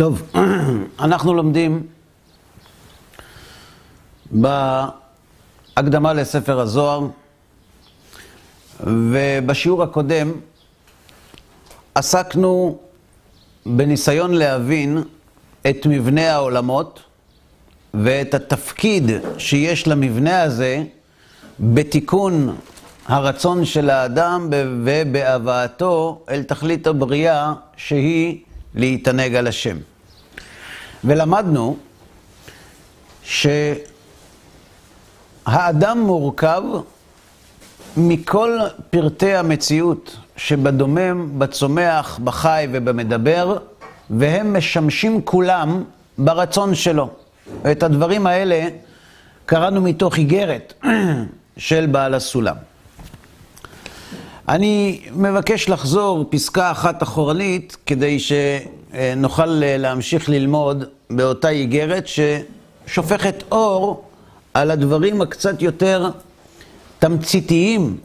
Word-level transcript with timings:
טוב, 0.00 0.22
אנחנו 1.00 1.34
לומדים 1.34 1.86
בהקדמה 4.30 6.12
לספר 6.12 6.60
הזוהר, 6.60 7.06
ובשיעור 8.80 9.82
הקודם 9.82 10.32
עסקנו 11.94 12.78
בניסיון 13.66 14.34
להבין 14.34 15.02
את 15.70 15.86
מבנה 15.86 16.32
העולמות 16.32 17.00
ואת 17.94 18.34
התפקיד 18.34 19.10
שיש 19.38 19.88
למבנה 19.88 20.42
הזה 20.42 20.82
בתיקון 21.60 22.56
הרצון 23.06 23.64
של 23.64 23.90
האדם 23.90 24.48
ובהבאתו 24.50 26.24
אל 26.28 26.42
תכלית 26.42 26.86
הבריאה 26.86 27.52
שהיא 27.76 28.38
להתענג 28.74 29.34
על 29.34 29.46
השם. 29.46 29.76
ולמדנו 31.04 31.76
שהאדם 35.46 36.00
מורכב 36.00 36.62
מכל 37.96 38.58
פרטי 38.90 39.34
המציאות 39.34 40.16
שבדומם, 40.36 41.38
בצומח, 41.38 42.18
בחי 42.24 42.66
ובמדבר, 42.72 43.58
והם 44.10 44.56
משמשים 44.56 45.22
כולם 45.22 45.84
ברצון 46.18 46.74
שלו. 46.74 47.08
את 47.70 47.82
הדברים 47.82 48.26
האלה 48.26 48.68
קראנו 49.46 49.80
מתוך 49.80 50.16
איגרת 50.16 50.84
של 51.56 51.86
בעל 51.86 52.14
הסולם. 52.14 52.56
אני 54.48 55.00
מבקש 55.12 55.68
לחזור 55.68 56.24
פסקה 56.30 56.70
אחת 56.70 57.02
אחורנית, 57.02 57.76
כדי 57.86 58.18
שנוכל 58.18 59.46
להמשיך 59.46 60.28
ללמוד 60.28 60.84
באותה 61.10 61.48
איגרת 61.48 62.04
ששופכת 62.06 63.42
אור 63.52 64.04
על 64.54 64.70
הדברים 64.70 65.22
הקצת 65.22 65.62
יותר 65.62 66.10
תמציתיים 66.98 67.96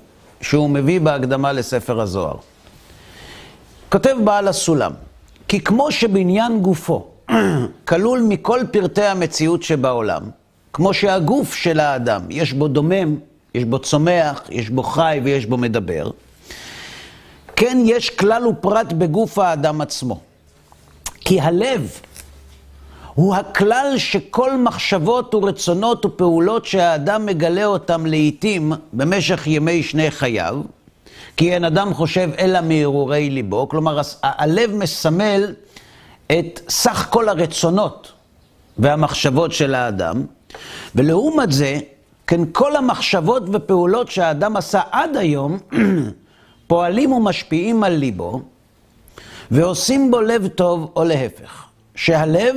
שהוא 0.41 0.69
מביא 0.69 1.01
בהקדמה 1.01 1.51
לספר 1.51 2.01
הזוהר. 2.01 2.35
כותב 3.89 4.15
בעל 4.23 4.47
הסולם, 4.47 4.91
כי 5.47 5.59
כמו 5.59 5.91
שבניין 5.91 6.59
גופו 6.61 7.07
כלול 7.89 8.25
מכל 8.29 8.59
פרטי 8.71 9.03
המציאות 9.03 9.63
שבעולם, 9.63 10.21
כמו 10.73 10.93
שהגוף 10.93 11.53
של 11.53 11.79
האדם, 11.79 12.21
יש 12.29 12.53
בו 12.53 12.67
דומם, 12.67 13.15
יש 13.55 13.63
בו 13.63 13.79
צומח, 13.79 14.41
יש 14.49 14.69
בו 14.69 14.83
חי 14.83 15.21
ויש 15.23 15.45
בו 15.45 15.57
מדבר, 15.57 16.09
כן 17.55 17.77
יש 17.85 18.09
כלל 18.09 18.47
ופרט 18.47 18.93
בגוף 18.93 19.39
האדם 19.39 19.81
עצמו. 19.81 20.19
כי 21.21 21.41
הלב 21.41 21.99
הוא 23.13 23.35
הכלל 23.35 23.93
שכל 23.97 24.57
מחשבות 24.57 25.35
ורצונות 25.35 26.05
ופעולות 26.05 26.65
שהאדם 26.65 27.25
מגלה 27.25 27.65
אותם 27.65 28.05
לעיתים 28.05 28.73
במשך 28.93 29.47
ימי 29.47 29.83
שני 29.83 30.11
חייו, 30.11 30.61
כי 31.37 31.53
אין 31.53 31.65
אדם 31.65 31.93
חושב 31.93 32.29
אלא 32.39 32.61
מהרהורי 32.61 33.29
ליבו, 33.29 33.69
כלומר 33.69 34.01
הלב 34.23 34.71
מסמל 34.73 35.53
את 36.27 36.59
סך 36.69 37.07
כל 37.09 37.29
הרצונות 37.29 38.11
והמחשבות 38.77 39.51
של 39.51 39.75
האדם, 39.75 40.25
ולעומת 40.95 41.51
זה, 41.51 41.79
כן 42.27 42.41
כל 42.51 42.75
המחשבות 42.75 43.43
ופעולות 43.53 44.11
שהאדם 44.11 44.57
עשה 44.57 44.81
עד 44.91 45.17
היום, 45.17 45.57
פועלים 46.67 47.11
ומשפיעים 47.11 47.83
על 47.83 47.93
ליבו, 47.93 48.41
ועושים 49.51 50.11
בו 50.11 50.21
לב 50.21 50.47
טוב 50.47 50.91
או 50.95 51.03
להפך. 51.03 51.65
שהלב 51.95 52.55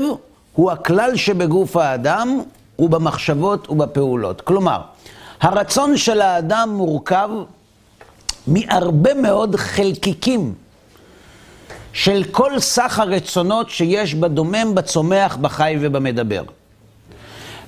הוא 0.55 0.71
הכלל 0.71 1.17
שבגוף 1.17 1.77
האדם 1.77 2.41
ובמחשבות 2.79 3.71
ובפעולות. 3.71 4.41
כלומר, 4.41 4.81
הרצון 5.41 5.97
של 5.97 6.21
האדם 6.21 6.75
מורכב 6.77 7.31
מהרבה 8.47 9.15
מאוד 9.15 9.57
חלקיקים 9.57 10.55
של 11.93 12.25
כל 12.31 12.59
סך 12.59 12.99
הרצונות 12.99 13.71
שיש 13.71 14.15
בדומם, 14.15 14.75
בצומח, 14.75 15.37
בחי 15.37 15.77
ובמדבר. 15.81 16.43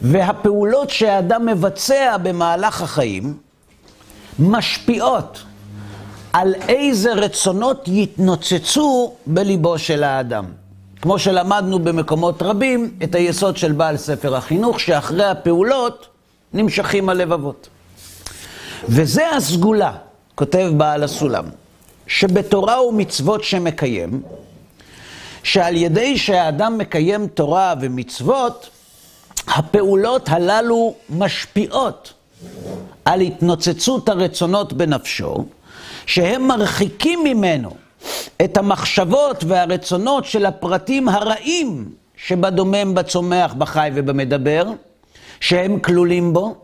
והפעולות 0.02 0.90
שהאדם 0.90 1.46
מבצע 1.46 2.16
במהלך 2.22 2.82
החיים 2.82 3.36
משפיעות 4.38 5.42
על 6.32 6.54
איזה 6.68 7.12
רצונות 7.12 7.88
יתנוצצו 7.88 9.12
בליבו 9.26 9.78
של 9.78 10.04
האדם. 10.04 10.44
כמו 11.02 11.18
שלמדנו 11.18 11.78
במקומות 11.78 12.42
רבים, 12.42 12.94
את 13.04 13.14
היסוד 13.14 13.56
של 13.56 13.72
בעל 13.72 13.96
ספר 13.96 14.36
החינוך, 14.36 14.80
שאחרי 14.80 15.24
הפעולות 15.24 16.06
נמשכים 16.52 17.08
הלבבות. 17.08 17.68
וזה 18.88 19.30
הסגולה, 19.30 19.92
כותב 20.34 20.72
בעל 20.76 21.02
הסולם, 21.02 21.44
שבתורה 22.06 22.82
ומצוות 22.82 23.44
שמקיים, 23.44 24.22
שעל 25.42 25.76
ידי 25.76 26.18
שהאדם 26.18 26.78
מקיים 26.78 27.26
תורה 27.26 27.74
ומצוות, 27.80 28.70
הפעולות 29.46 30.28
הללו 30.28 30.94
משפיעות 31.10 32.12
על 33.04 33.20
התנוצצות 33.20 34.08
הרצונות 34.08 34.72
בנפשו, 34.72 35.44
שהם 36.10 36.46
מרחיקים 36.48 37.24
ממנו 37.24 37.70
את 38.44 38.56
המחשבות 38.56 39.44
והרצונות 39.46 40.24
של 40.24 40.46
הפרטים 40.46 41.08
הרעים 41.08 41.88
שבדומם, 42.16 42.94
בצומח, 42.94 43.54
בחי 43.54 43.90
ובמדבר, 43.94 44.64
שהם 45.40 45.80
כלולים 45.80 46.32
בו, 46.32 46.54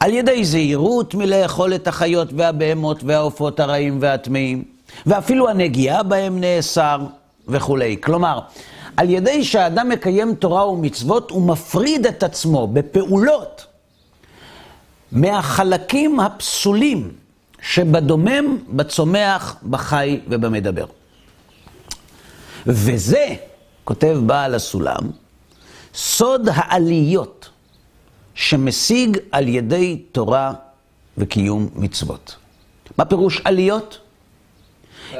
על 0.00 0.12
ידי 0.12 0.44
זהירות 0.44 1.14
מלאכול 1.14 1.74
את 1.74 1.88
החיות 1.88 2.28
והבהמות 2.36 3.04
והעופות 3.04 3.60
הרעים 3.60 3.98
והטמאים, 4.00 4.64
ואפילו 5.06 5.48
הנגיעה 5.48 6.02
בהם 6.02 6.40
נאסר 6.40 6.98
וכולי. 7.48 7.96
כלומר, 8.00 8.38
על 8.96 9.10
ידי 9.10 9.44
שהאדם 9.44 9.88
מקיים 9.88 10.34
תורה 10.34 10.68
ומצוות, 10.68 11.30
הוא 11.30 11.42
מפריד 11.42 12.06
את 12.06 12.22
עצמו 12.22 12.66
בפעולות 12.66 13.66
מהחלקים 15.12 16.20
הפסולים 16.20 17.23
שבדומם, 17.64 18.58
בצומח, 18.68 19.56
בחי 19.70 20.20
ובמדבר. 20.28 20.86
וזה, 22.66 23.26
כותב 23.84 24.18
בעל 24.26 24.54
הסולם, 24.54 25.00
סוד 25.94 26.48
העליות 26.52 27.48
שמשיג 28.34 29.18
על 29.32 29.48
ידי 29.48 30.02
תורה 30.12 30.52
וקיום 31.18 31.68
מצוות. 31.74 32.36
מה 32.98 33.04
פירוש 33.04 33.40
עליות? 33.44 33.98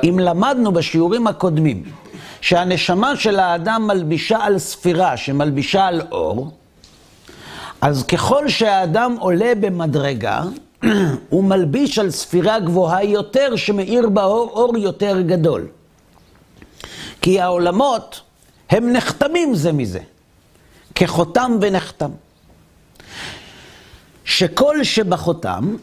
אם 0.03 0.19
למדנו 0.19 0.73
בשיעורים 0.73 1.27
הקודמים 1.27 1.83
שהנשמה 2.41 3.17
של 3.17 3.39
האדם 3.39 3.87
מלבישה 3.87 4.39
על 4.41 4.59
ספירה, 4.59 5.17
שמלבישה 5.17 5.87
על 5.87 6.01
אור, 6.13 6.51
אז 7.81 8.03
ככל 8.03 8.49
שהאדם 8.49 9.17
עולה 9.19 9.53
במדרגה, 9.61 10.43
הוא 11.29 11.45
מלביש 11.45 11.99
על 11.99 12.11
ספירה 12.11 12.61
גבוהה 12.61 13.05
יותר, 13.05 13.57
שמאיר 13.57 14.09
באור 14.09 14.51
אור 14.51 14.79
יותר 14.79 15.21
גדול. 15.21 15.67
כי 17.21 17.41
העולמות 17.41 18.21
הם 18.71 18.93
נחתמים 18.93 19.55
זה 19.55 19.73
מזה, 19.73 20.01
כחותם 20.95 21.59
ונחתם. 21.61 22.11
שכל 24.25 24.85
שבחותם 24.85 25.77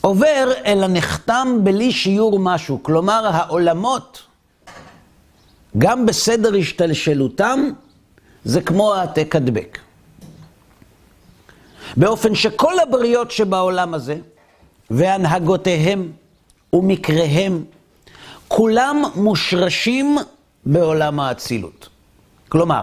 עובר 0.00 0.52
אל 0.64 0.84
הנחתם 0.84 1.58
בלי 1.62 1.92
שיעור 1.92 2.38
משהו. 2.38 2.82
כלומר, 2.82 3.26
העולמות, 3.32 4.22
גם 5.78 6.06
בסדר 6.06 6.56
השתלשלותם, 6.56 7.70
זה 8.44 8.60
כמו 8.60 8.94
העתק 8.94 9.36
הדבק. 9.36 9.78
באופן 11.96 12.34
שכל 12.34 12.78
הבריות 12.78 13.30
שבעולם 13.30 13.94
הזה, 13.94 14.16
והנהגותיהם 14.90 16.12
ומקריהם, 16.72 17.64
כולם 18.48 19.02
מושרשים 19.14 20.18
בעולם 20.66 21.20
האצילות. 21.20 21.88
כלומר, 22.48 22.82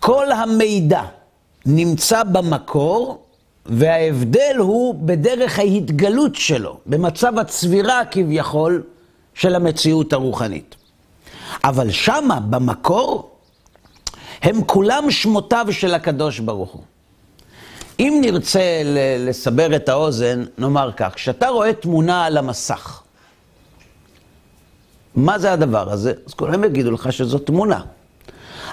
כל 0.00 0.32
המידע 0.32 1.02
נמצא 1.66 2.22
במקור, 2.22 3.22
וההבדל 3.66 4.54
הוא 4.58 4.94
בדרך 4.98 5.58
ההתגלות 5.58 6.34
שלו, 6.34 6.78
במצב 6.86 7.38
הצבירה 7.38 8.04
כביכול 8.04 8.82
של 9.34 9.54
המציאות 9.54 10.12
הרוחנית. 10.12 10.74
אבל 11.64 11.90
שמה, 11.90 12.40
במקור, 12.40 13.30
הם 14.42 14.64
כולם 14.64 15.10
שמותיו 15.10 15.66
של 15.70 15.94
הקדוש 15.94 16.38
ברוך 16.38 16.70
הוא. 16.70 16.82
אם 18.00 18.18
נרצה 18.20 18.82
לסבר 19.18 19.76
את 19.76 19.88
האוזן, 19.88 20.44
נאמר 20.58 20.90
כך, 20.96 21.14
כשאתה 21.14 21.48
רואה 21.48 21.72
תמונה 21.72 22.24
על 22.24 22.36
המסך, 22.36 23.02
מה 25.14 25.38
זה 25.38 25.52
הדבר 25.52 25.92
הזה? 25.92 26.12
אז 26.26 26.34
כולם 26.34 26.64
יגידו 26.64 26.90
לך 26.90 27.12
שזו 27.12 27.38
תמונה. 27.38 27.80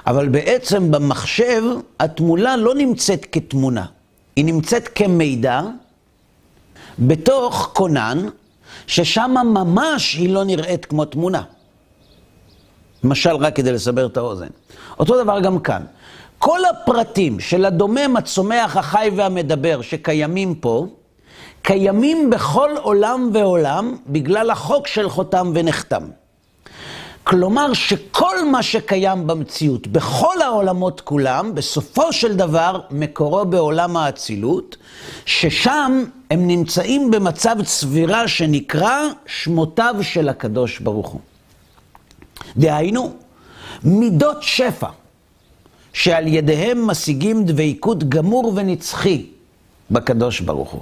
אבל 0.07 0.29
בעצם 0.29 0.91
במחשב 0.91 1.63
התמונה 1.99 2.57
לא 2.57 2.75
נמצאת 2.75 3.25
כתמונה, 3.31 3.85
היא 4.35 4.45
נמצאת 4.45 4.87
כמידע 4.87 5.61
בתוך 6.99 7.71
כונן, 7.73 8.27
ששם 8.87 9.35
ממש 9.53 10.13
היא 10.13 10.29
לא 10.29 10.43
נראית 10.43 10.85
כמו 10.85 11.05
תמונה. 11.05 11.43
למשל, 13.03 13.35
רק 13.35 13.55
כדי 13.55 13.71
לסבר 13.71 14.05
את 14.05 14.17
האוזן. 14.17 14.47
אותו 14.99 15.23
דבר 15.23 15.39
גם 15.39 15.59
כאן. 15.59 15.83
כל 16.45 16.59
הפרטים 16.65 17.39
של 17.39 17.65
הדומם, 17.65 18.15
הצומח, 18.17 18.77
החי 18.77 19.09
והמדבר 19.15 19.81
שקיימים 19.81 20.55
פה, 20.55 20.87
קיימים 21.61 22.29
בכל 22.29 22.69
עולם 22.81 23.29
ועולם 23.33 23.97
בגלל 24.07 24.49
החוק 24.49 24.87
של 24.87 25.09
חותם 25.09 25.51
ונחתם. 25.55 26.03
כלומר 27.23 27.73
שכל 27.73 28.45
מה 28.51 28.63
שקיים 28.63 29.27
במציאות, 29.27 29.87
בכל 29.87 30.41
העולמות 30.41 31.01
כולם, 31.01 31.55
בסופו 31.55 32.13
של 32.13 32.35
דבר 32.35 32.81
מקורו 32.91 33.45
בעולם 33.45 33.97
האצילות, 33.97 34.77
ששם 35.25 36.03
הם 36.31 36.47
נמצאים 36.47 37.11
במצב 37.11 37.55
צבירה 37.65 38.27
שנקרא 38.27 38.99
שמותיו 39.25 39.95
של 40.01 40.29
הקדוש 40.29 40.79
ברוך 40.79 41.07
הוא. 41.07 41.21
דהיינו, 42.57 43.13
מידות 43.83 44.37
שפע, 44.43 44.89
שעל 45.93 46.27
ידיהם 46.27 46.87
משיגים 46.87 47.45
דבקות 47.45 48.09
גמור 48.09 48.53
ונצחי 48.55 49.25
בקדוש 49.91 50.39
ברוך 50.39 50.71
הוא. 50.71 50.81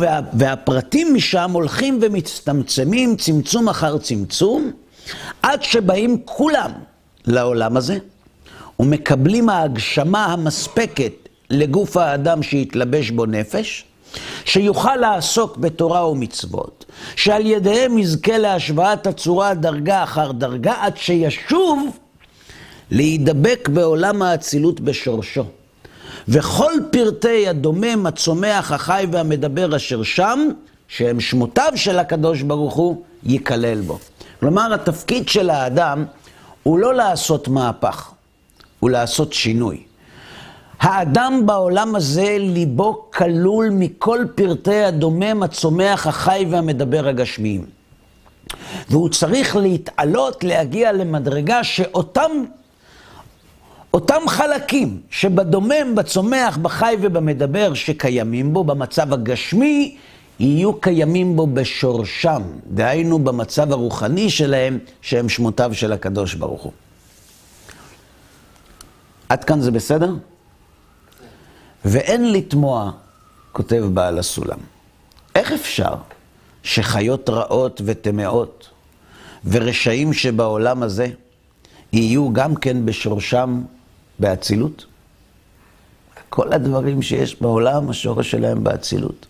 וה, 0.00 0.20
והפרטים 0.32 1.14
משם 1.14 1.50
הולכים 1.52 1.98
ומצטמצמים 2.02 3.16
צמצום 3.16 3.68
אחר 3.68 3.98
צמצום, 3.98 4.70
עד 5.42 5.62
שבאים 5.62 6.18
כולם 6.24 6.70
לעולם 7.26 7.76
הזה, 7.76 7.98
ומקבלים 8.80 9.48
ההגשמה 9.48 10.24
המספקת 10.24 11.12
לגוף 11.50 11.96
האדם 11.96 12.42
שיתלבש 12.42 13.10
בו 13.10 13.26
נפש, 13.26 13.84
שיוכל 14.44 14.96
לעסוק 14.96 15.56
בתורה 15.56 16.08
ומצוות, 16.08 16.84
שעל 17.16 17.46
ידיהם 17.46 17.98
יזכה 17.98 18.38
להשוואת 18.38 19.06
הצורה 19.06 19.54
דרגה 19.54 20.02
אחר 20.02 20.32
דרגה, 20.32 20.74
עד 20.80 20.96
שישוב 20.96 21.98
להידבק 22.92 23.68
בעולם 23.72 24.22
האצילות 24.22 24.80
בשורשו. 24.80 25.44
וכל 26.28 26.72
פרטי 26.90 27.48
הדומם, 27.48 28.06
הצומח, 28.06 28.72
החי 28.72 29.06
והמדבר 29.10 29.76
אשר 29.76 30.02
שם, 30.02 30.48
שהם 30.88 31.20
שמותיו 31.20 31.72
של 31.76 31.98
הקדוש 31.98 32.42
ברוך 32.42 32.74
הוא, 32.74 33.02
ייכלל 33.22 33.80
בו. 33.80 33.98
כלומר, 34.40 34.74
התפקיד 34.74 35.28
של 35.28 35.50
האדם 35.50 36.04
הוא 36.62 36.78
לא 36.78 36.94
לעשות 36.94 37.48
מהפך, 37.48 38.10
הוא 38.80 38.90
לעשות 38.90 39.32
שינוי. 39.32 39.82
האדם 40.80 41.42
בעולם 41.46 41.94
הזה, 41.94 42.36
ליבו 42.38 43.10
כלול 43.14 43.68
מכל 43.72 44.24
פרטי 44.34 44.82
הדומם, 44.84 45.42
הצומח, 45.42 46.06
החי 46.06 46.46
והמדבר 46.50 47.08
הגשמיים. 47.08 47.64
והוא 48.90 49.08
צריך 49.08 49.56
להתעלות, 49.56 50.44
להגיע 50.44 50.92
למדרגה 50.92 51.64
שאותם 51.64 52.30
אותם 53.94 54.22
חלקים 54.28 55.00
שבדומם, 55.10 55.94
בצומח, 55.94 56.56
בחי 56.56 56.94
ובמדבר 57.00 57.74
שקיימים 57.74 58.52
בו, 58.52 58.64
במצב 58.64 59.12
הגשמי, 59.12 59.96
יהיו 60.40 60.80
קיימים 60.80 61.36
בו 61.36 61.46
בשורשם, 61.46 62.42
דהיינו 62.66 63.18
במצב 63.18 63.72
הרוחני 63.72 64.30
שלהם, 64.30 64.78
שהם 65.02 65.28
שמותיו 65.28 65.74
של 65.74 65.92
הקדוש 65.92 66.34
ברוך 66.34 66.62
הוא. 66.62 66.72
עד 69.28 69.44
כאן 69.44 69.60
זה 69.60 69.70
בסדר? 69.70 70.14
ואין 71.84 72.32
לתמוע, 72.32 72.90
כותב 73.52 73.84
בעל 73.94 74.18
הסולם. 74.18 74.58
איך 75.34 75.52
אפשר 75.52 75.94
שחיות 76.62 77.30
רעות 77.30 77.80
וטמאות 77.84 78.68
ורשעים 79.44 80.12
שבעולם 80.12 80.82
הזה 80.82 81.08
יהיו 81.92 82.32
גם 82.32 82.54
כן 82.54 82.86
בשורשם 82.86 83.62
באצילות? 84.18 84.86
כל 86.28 86.52
הדברים 86.52 87.02
שיש 87.02 87.42
בעולם, 87.42 87.90
השורש 87.90 88.30
שלהם 88.30 88.64
באצילות. 88.64 89.26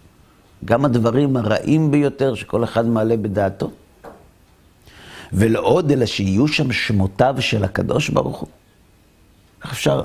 גם 0.65 0.85
הדברים 0.85 1.37
הרעים 1.37 1.91
ביותר 1.91 2.35
שכל 2.35 2.65
אחד 2.65 2.87
מעלה 2.87 3.17
בדעתו. 3.17 3.71
ולא 5.33 5.61
עוד, 5.61 5.91
אלא 5.91 6.07
שיהיו 6.07 6.49
שם 6.49 6.73
שמותיו 6.73 7.37
של 7.41 7.65
הקדוש 7.65 8.09
ברוך 8.09 8.39
הוא. 8.39 8.49
איך 9.65 9.73
אפשר, 9.73 10.03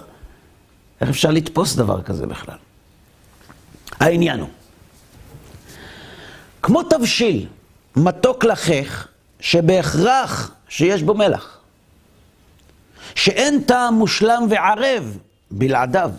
איך 1.02 1.10
אפשר 1.10 1.32
לתפוס 1.32 1.76
דבר 1.76 2.02
כזה 2.02 2.26
בכלל? 2.26 2.58
העניין 4.00 4.40
הוא, 4.40 4.50
כמו 6.62 6.84
תבשיל, 6.84 7.48
מתוק 7.96 8.44
לחך, 8.44 9.08
שבהכרח 9.40 10.52
שיש 10.70 11.04
בו 11.04 11.14
מלח, 11.14 11.57
שאין 13.18 13.62
טעם 13.62 13.94
מושלם 13.94 14.48
וערב 14.50 15.18
בלעדיו, 15.52 16.12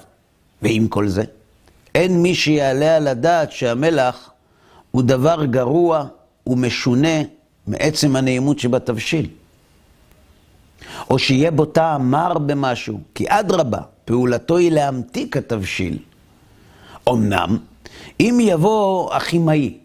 ועם 0.62 0.88
כל 0.88 1.08
זה, 1.08 1.24
אין 1.94 2.22
מי 2.22 2.34
שיעלה 2.34 2.96
על 2.96 3.08
הדעת 3.08 3.52
שהמלח 3.52 4.30
הוא 4.90 5.02
דבר 5.02 5.44
גרוע 5.44 6.04
ומשונה 6.46 7.22
מעצם 7.66 8.16
הנעימות 8.16 8.58
שבתבשיל. 8.58 9.28
או 11.10 11.18
שיהיה 11.18 11.50
בו 11.50 11.64
טעם 11.64 12.10
מר 12.10 12.38
במשהו, 12.38 13.00
כי 13.14 13.24
אדרבה, 13.28 13.80
פעולתו 14.04 14.56
היא 14.56 14.72
להמתיק 14.72 15.36
התבשיל. 15.36 15.98
אמנם, 17.08 17.58
אם 18.20 18.38
יבוא 18.40 19.14
הכימאי 19.14 19.78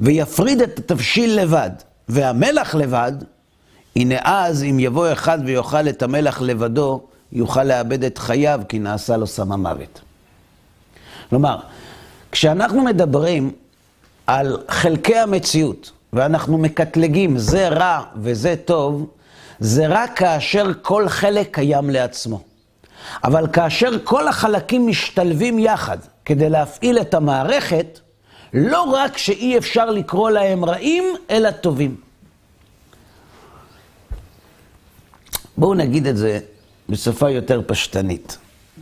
ויפריד 0.00 0.60
את 0.60 0.78
התבשיל 0.78 1.40
לבד 1.40 1.70
והמלח 2.08 2.74
לבד, 2.74 3.12
הנה 3.98 4.16
אז 4.24 4.62
אם 4.62 4.78
יבוא 4.80 5.12
אחד 5.12 5.38
ויאכל 5.44 5.88
את 5.88 6.02
המלח 6.02 6.40
לבדו, 6.40 7.00
יוכל 7.32 7.64
לאבד 7.64 8.04
את 8.04 8.18
חייו 8.18 8.60
כי 8.68 8.78
נעשה 8.78 9.16
לו 9.16 9.26
סם 9.26 9.52
המוות. 9.52 10.00
כלומר, 11.30 11.58
כשאנחנו 12.32 12.82
מדברים 12.82 13.50
על 14.26 14.58
חלקי 14.68 15.16
המציאות, 15.16 15.90
ואנחנו 16.12 16.58
מקטלגים 16.58 17.38
זה 17.38 17.68
רע 17.68 18.02
וזה 18.16 18.54
טוב, 18.64 19.06
זה 19.58 19.86
רק 19.88 20.18
כאשר 20.18 20.70
כל 20.82 21.08
חלק 21.08 21.54
קיים 21.54 21.90
לעצמו. 21.90 22.40
אבל 23.24 23.46
כאשר 23.52 23.90
כל 24.04 24.28
החלקים 24.28 24.86
משתלבים 24.86 25.58
יחד 25.58 25.98
כדי 26.24 26.50
להפעיל 26.50 26.98
את 26.98 27.14
המערכת, 27.14 28.00
לא 28.54 28.82
רק 28.82 29.18
שאי 29.18 29.58
אפשר 29.58 29.90
לקרוא 29.90 30.30
להם 30.30 30.64
רעים, 30.64 31.04
אלא 31.30 31.50
טובים. 31.50 32.07
בואו 35.58 35.74
נגיד 35.74 36.06
את 36.06 36.16
זה 36.16 36.38
בשפה 36.88 37.30
יותר 37.30 37.60
פשטנית. 37.66 38.38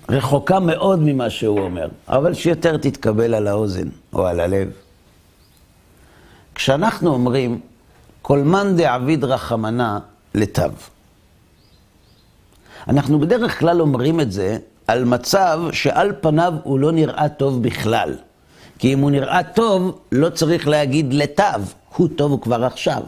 רחוקה 0.08 0.60
מאוד 0.60 0.98
ממה 1.02 1.30
שהוא 1.30 1.60
אומר, 1.60 1.88
אבל 2.08 2.34
שיותר 2.34 2.76
תתקבל 2.76 3.34
על 3.34 3.46
האוזן 3.46 3.88
או 4.12 4.26
על 4.26 4.40
הלב. 4.40 4.68
כשאנחנו 6.54 7.12
אומרים, 7.12 7.60
כל 8.22 8.38
מאן 8.38 8.76
דעביד 8.76 9.24
רחמנה 9.24 9.98
לטב. 10.34 10.72
אנחנו 12.88 13.18
בדרך 13.18 13.58
כלל 13.60 13.80
אומרים 13.80 14.20
את 14.20 14.32
זה 14.32 14.58
על 14.86 15.04
מצב 15.04 15.60
שעל 15.72 16.12
פניו 16.20 16.54
הוא 16.62 16.78
לא 16.78 16.92
נראה 16.92 17.28
טוב 17.28 17.62
בכלל. 17.62 18.14
כי 18.78 18.92
אם 18.92 18.98
הוא 18.98 19.10
נראה 19.10 19.42
טוב, 19.42 19.98
לא 20.12 20.28
צריך 20.28 20.68
להגיד 20.68 21.14
לטב, 21.14 21.60
הוא 21.96 22.08
טוב 22.16 22.38
כבר 22.42 22.64
עכשיו. 22.64 23.02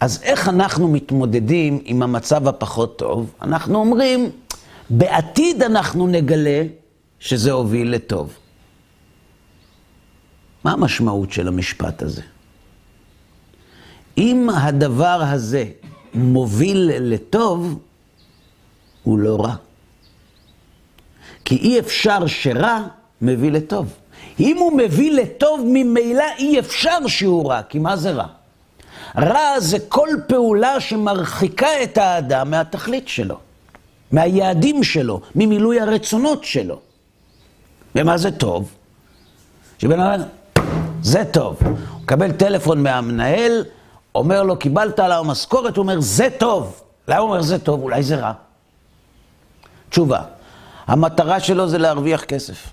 אז 0.00 0.22
איך 0.22 0.48
אנחנו 0.48 0.88
מתמודדים 0.88 1.80
עם 1.84 2.02
המצב 2.02 2.48
הפחות 2.48 2.98
טוב? 2.98 3.32
אנחנו 3.42 3.78
אומרים, 3.78 4.30
בעתיד 4.90 5.62
אנחנו 5.62 6.06
נגלה 6.06 6.62
שזה 7.20 7.52
הוביל 7.52 7.94
לטוב. 7.94 8.32
מה 10.64 10.72
המשמעות 10.72 11.32
של 11.32 11.48
המשפט 11.48 12.02
הזה? 12.02 12.22
אם 14.18 14.50
הדבר 14.50 15.22
הזה 15.22 15.64
מוביל 16.14 16.90
לטוב, 17.00 17.78
הוא 19.02 19.18
לא 19.18 19.40
רע. 19.40 19.54
כי 21.44 21.56
אי 21.56 21.78
אפשר 21.78 22.26
שרע 22.26 22.82
מביא 23.22 23.50
לטוב. 23.50 23.92
אם 24.40 24.56
הוא 24.58 24.78
מביא 24.78 25.12
לטוב, 25.12 25.60
ממילא 25.64 26.24
אי 26.38 26.58
אפשר 26.58 27.06
שהוא 27.06 27.50
רע, 27.50 27.62
כי 27.62 27.78
מה 27.78 27.96
זה 27.96 28.10
רע? 28.10 28.26
רע 29.18 29.60
זה 29.60 29.78
כל 29.88 30.08
פעולה 30.26 30.80
שמרחיקה 30.80 31.82
את 31.82 31.98
האדם 31.98 32.50
מהתכלית 32.50 33.08
שלו, 33.08 33.38
מהיעדים 34.12 34.84
שלו, 34.84 35.20
ממילוי 35.34 35.80
הרצונות 35.80 36.44
שלו. 36.44 36.80
ומה 37.94 38.18
זה 38.18 38.30
טוב? 38.30 38.70
שבן 39.78 40.00
אדם, 40.00 40.22
זה 41.02 41.24
טוב. 41.24 41.56
הוא 41.62 41.76
מקבל 42.02 42.32
טלפון 42.32 42.82
מהמנהל, 42.82 43.64
אומר 44.14 44.42
לו, 44.42 44.58
קיבלת 44.58 45.00
עליו 45.00 45.24
משכורת, 45.24 45.76
הוא 45.76 45.82
אומר, 45.82 46.00
זה 46.00 46.28
טוב. 46.38 46.82
למה 47.08 47.18
הוא 47.18 47.28
אומר 47.28 47.42
זה 47.42 47.58
טוב? 47.58 47.82
אולי 47.82 48.02
זה 48.02 48.16
רע. 48.16 48.32
תשובה. 49.88 50.22
המטרה 50.86 51.40
שלו 51.40 51.68
זה 51.68 51.78
להרוויח 51.78 52.24
כסף. 52.24 52.70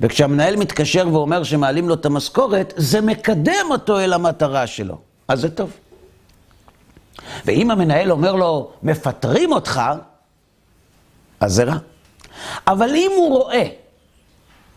וכשהמנהל 0.00 0.56
מתקשר 0.56 1.08
ואומר 1.12 1.42
שמעלים 1.42 1.88
לו 1.88 1.94
את 1.94 2.06
המשכורת, 2.06 2.74
זה 2.76 3.00
מקדם 3.00 3.66
אותו 3.70 4.00
אל 4.00 4.12
המטרה 4.12 4.66
שלו. 4.66 5.09
אז 5.30 5.40
זה 5.40 5.50
טוב. 5.50 5.72
ואם 7.44 7.70
המנהל 7.70 8.12
אומר 8.12 8.32
לו, 8.32 8.72
מפטרים 8.82 9.52
אותך, 9.52 9.80
אז 11.40 11.52
זה 11.52 11.64
רע. 11.64 11.76
אבל 12.66 12.90
אם 12.94 13.10
הוא 13.16 13.28
רואה 13.28 13.68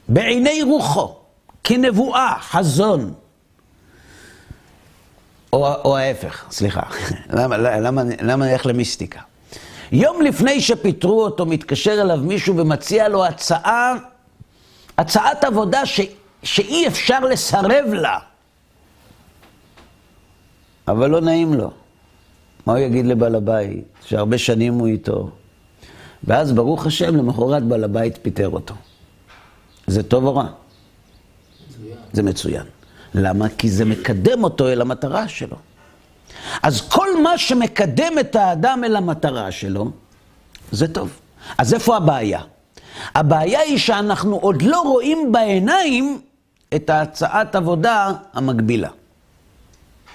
בעיני 0.07 0.61
רוחו, 0.61 1.15
כנבואה, 1.63 2.35
חזון, 2.39 3.13
או, 5.53 5.67
או 5.85 5.97
ההפך, 5.97 6.45
סליחה, 6.51 6.81
למה, 7.37 7.57
למה, 7.57 8.01
למה 8.21 8.45
נלך 8.45 8.65
למיסטיקה? 8.65 9.19
יום 9.91 10.21
לפני 10.21 10.61
שפיטרו 10.61 11.23
אותו, 11.23 11.45
מתקשר 11.45 12.01
אליו 12.01 12.17
מישהו 12.17 12.57
ומציע 12.57 13.07
לו 13.07 13.25
הצעה, 13.25 13.93
הצעת 14.97 15.43
עבודה 15.43 15.85
ש, 15.85 16.01
שאי 16.43 16.87
אפשר 16.87 17.19
לסרב 17.19 17.85
לה. 17.93 18.19
אבל 20.87 21.09
לא 21.09 21.21
נעים 21.21 21.53
לו. 21.53 21.71
מה 22.65 22.73
הוא 22.73 22.79
יגיד 22.79 23.05
לבעל 23.05 23.35
הבית, 23.35 23.83
שהרבה 24.05 24.37
שנים 24.37 24.73
הוא 24.73 24.87
איתו? 24.87 25.29
ואז 26.23 26.51
ברוך 26.51 26.85
השם, 26.85 27.15
למחרת 27.15 27.63
בעל 27.63 27.83
הבית 27.83 28.19
פיטר 28.21 28.49
אותו. 28.49 28.75
זה 29.87 30.03
טוב 30.03 30.25
או 30.25 30.35
רע? 30.35 30.43
מצוין. 31.69 31.97
זה 32.13 32.23
מצוין. 32.23 32.65
למה? 33.15 33.49
כי 33.57 33.69
זה 33.69 33.85
מקדם 33.85 34.43
אותו 34.43 34.67
אל 34.67 34.81
המטרה 34.81 35.27
שלו. 35.27 35.57
אז 36.63 36.81
כל 36.81 37.21
מה 37.23 37.37
שמקדם 37.37 38.13
את 38.19 38.35
האדם 38.35 38.81
אל 38.85 38.95
המטרה 38.95 39.51
שלו, 39.51 39.91
זה 40.71 40.93
טוב. 40.93 41.19
אז 41.57 41.73
איפה 41.73 41.97
הבעיה? 41.97 42.41
הבעיה 43.15 43.59
היא 43.59 43.77
שאנחנו 43.77 44.35
עוד 44.35 44.61
לא 44.61 44.81
רואים 44.81 45.31
בעיניים 45.31 46.21
את 46.75 46.89
ההצעת 46.89 47.55
עבודה 47.55 48.11
המקבילה. 48.33 48.89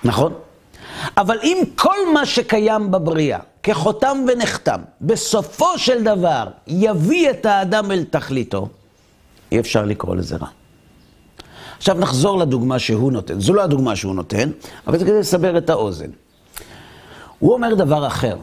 נכון? 0.05 0.35
אבל 1.17 1.39
אם 1.43 1.63
כל 1.75 2.13
מה 2.15 2.27
שקיים 2.27 2.91
בבריאה, 2.91 3.39
כחותם 3.63 4.25
ונחתם, 4.29 4.81
בסופו 5.01 5.79
של 5.79 6.05
דבר 6.05 6.45
יביא 6.67 7.31
את 7.31 7.47
האדם 7.47 7.91
אל 7.91 8.05
תכליתו, 8.11 8.69
אי 9.53 9.61
אפשר 9.61 9.85
לקרוא 9.85 10.17
לזה 10.17 10.37
רע. 10.37 10.47
עכשיו 11.79 11.95
נחזור 11.99 12.39
לדוגמה 12.39 12.79
שהוא 12.79 13.13
נותן. 13.13 13.41
זו 13.41 13.55
לא 13.55 13.63
הדוגמה 13.63 13.97
שהוא 13.97 14.15
נותן, 14.15 14.51
אבל 14.87 14.99
זה 14.99 15.05
כדי 15.05 15.21
לסבר 15.21 15.59
את 15.59 15.71
האוזן. 15.71 16.11
הוא 17.39 17.53
אומר 17.53 17.75
דבר 17.75 18.07
אחר. 18.07 18.37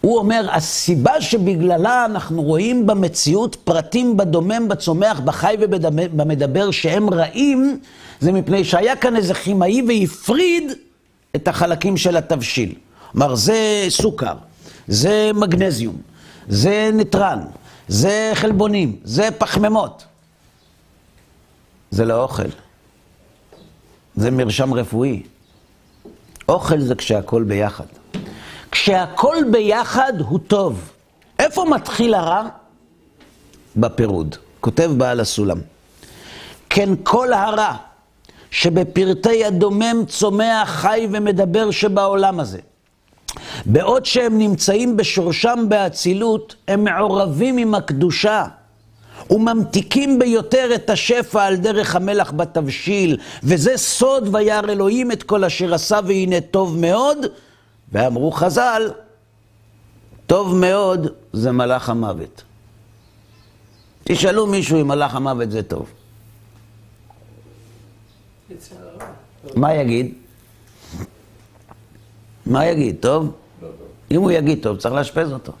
הוא 0.00 0.18
אומר, 0.18 0.46
הסיבה 0.52 1.20
שבגללה 1.20 2.04
אנחנו 2.04 2.42
רואים 2.42 2.86
במציאות 2.86 3.56
פרטים 3.64 4.16
בדומם, 4.16 4.68
בצומח, 4.68 5.20
בחי 5.20 5.56
ובמדבר 5.60 6.70
שהם 6.70 7.10
רעים, 7.10 7.78
זה 8.20 8.32
מפני 8.32 8.64
שהיה 8.64 8.96
כאן 8.96 9.16
איזה 9.16 9.34
כימאי 9.34 9.82
והפריד 9.88 10.72
את 11.36 11.48
החלקים 11.48 11.96
של 11.96 12.16
התבשיל. 12.16 12.74
כלומר, 13.12 13.34
זה 13.34 13.86
סוכר, 13.88 14.34
זה 14.88 15.30
מגנזיום, 15.34 15.96
זה 16.48 16.90
ניטרן, 16.92 17.40
זה 17.88 18.30
חלבונים, 18.34 18.96
זה 19.04 19.28
פחמימות. 19.38 20.04
זה 21.90 22.04
לא 22.04 22.22
אוכל. 22.22 22.48
זה 24.16 24.30
מרשם 24.30 24.74
רפואי. 24.74 25.22
אוכל 26.48 26.80
זה 26.80 26.94
כשהכול 26.94 27.44
ביחד. 27.44 27.84
כשהכול 28.70 29.44
ביחד 29.50 30.12
הוא 30.18 30.38
טוב. 30.46 30.90
איפה 31.38 31.64
מתחיל 31.64 32.14
הרע? 32.14 32.48
בפירוד. 33.76 34.36
כותב 34.60 34.90
בעל 34.96 35.20
הסולם. 35.20 35.58
כן 36.70 36.88
כל 37.02 37.32
הרע 37.32 37.76
שבפרטי 38.54 39.44
הדומם 39.44 40.04
צומח, 40.06 40.70
חי 40.70 41.08
ומדבר 41.12 41.70
שבעולם 41.70 42.40
הזה. 42.40 42.58
בעוד 43.66 44.06
שהם 44.06 44.38
נמצאים 44.38 44.96
בשורשם 44.96 45.66
באצילות, 45.68 46.54
הם 46.68 46.84
מעורבים 46.84 47.58
עם 47.58 47.74
הקדושה. 47.74 48.44
וממתיקים 49.30 50.18
ביותר 50.18 50.70
את 50.74 50.90
השפע 50.90 51.44
על 51.44 51.56
דרך 51.56 51.96
המלח 51.96 52.32
בתבשיל, 52.36 53.18
וזה 53.42 53.76
סוד 53.76 54.34
וירא 54.34 54.72
אלוהים 54.72 55.12
את 55.12 55.22
כל 55.22 55.44
אשר 55.44 55.74
עשה 55.74 56.00
והנה 56.06 56.40
טוב 56.40 56.78
מאוד, 56.78 57.18
ואמרו 57.92 58.32
חז"ל, 58.32 58.90
טוב 60.26 60.54
מאוד 60.56 61.06
זה 61.32 61.52
מלאך 61.52 61.88
המוות. 61.88 62.42
תשאלו 64.04 64.46
מישהו 64.46 64.80
אם 64.80 64.88
מלאך 64.88 65.14
המוות 65.14 65.50
זה 65.50 65.62
טוב. 65.62 66.03
מה 69.56 69.74
יגיד? 69.74 70.14
מה 72.46 72.66
יגיד, 72.66 72.96
טוב? 73.00 73.32
אם 74.10 74.20
הוא 74.20 74.30
יגיד 74.30 74.62
טוב, 74.62 74.76
צריך 74.76 74.94
לאשפז 74.94 75.32
אותו. 75.32 75.52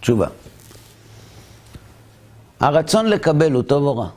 תשובה. 0.00 0.26
הרצון 2.60 3.06
לקבל 3.06 3.52
הוא 3.52 3.62
טוב 3.62 3.84
או 3.84 3.96
רע? 3.96 4.08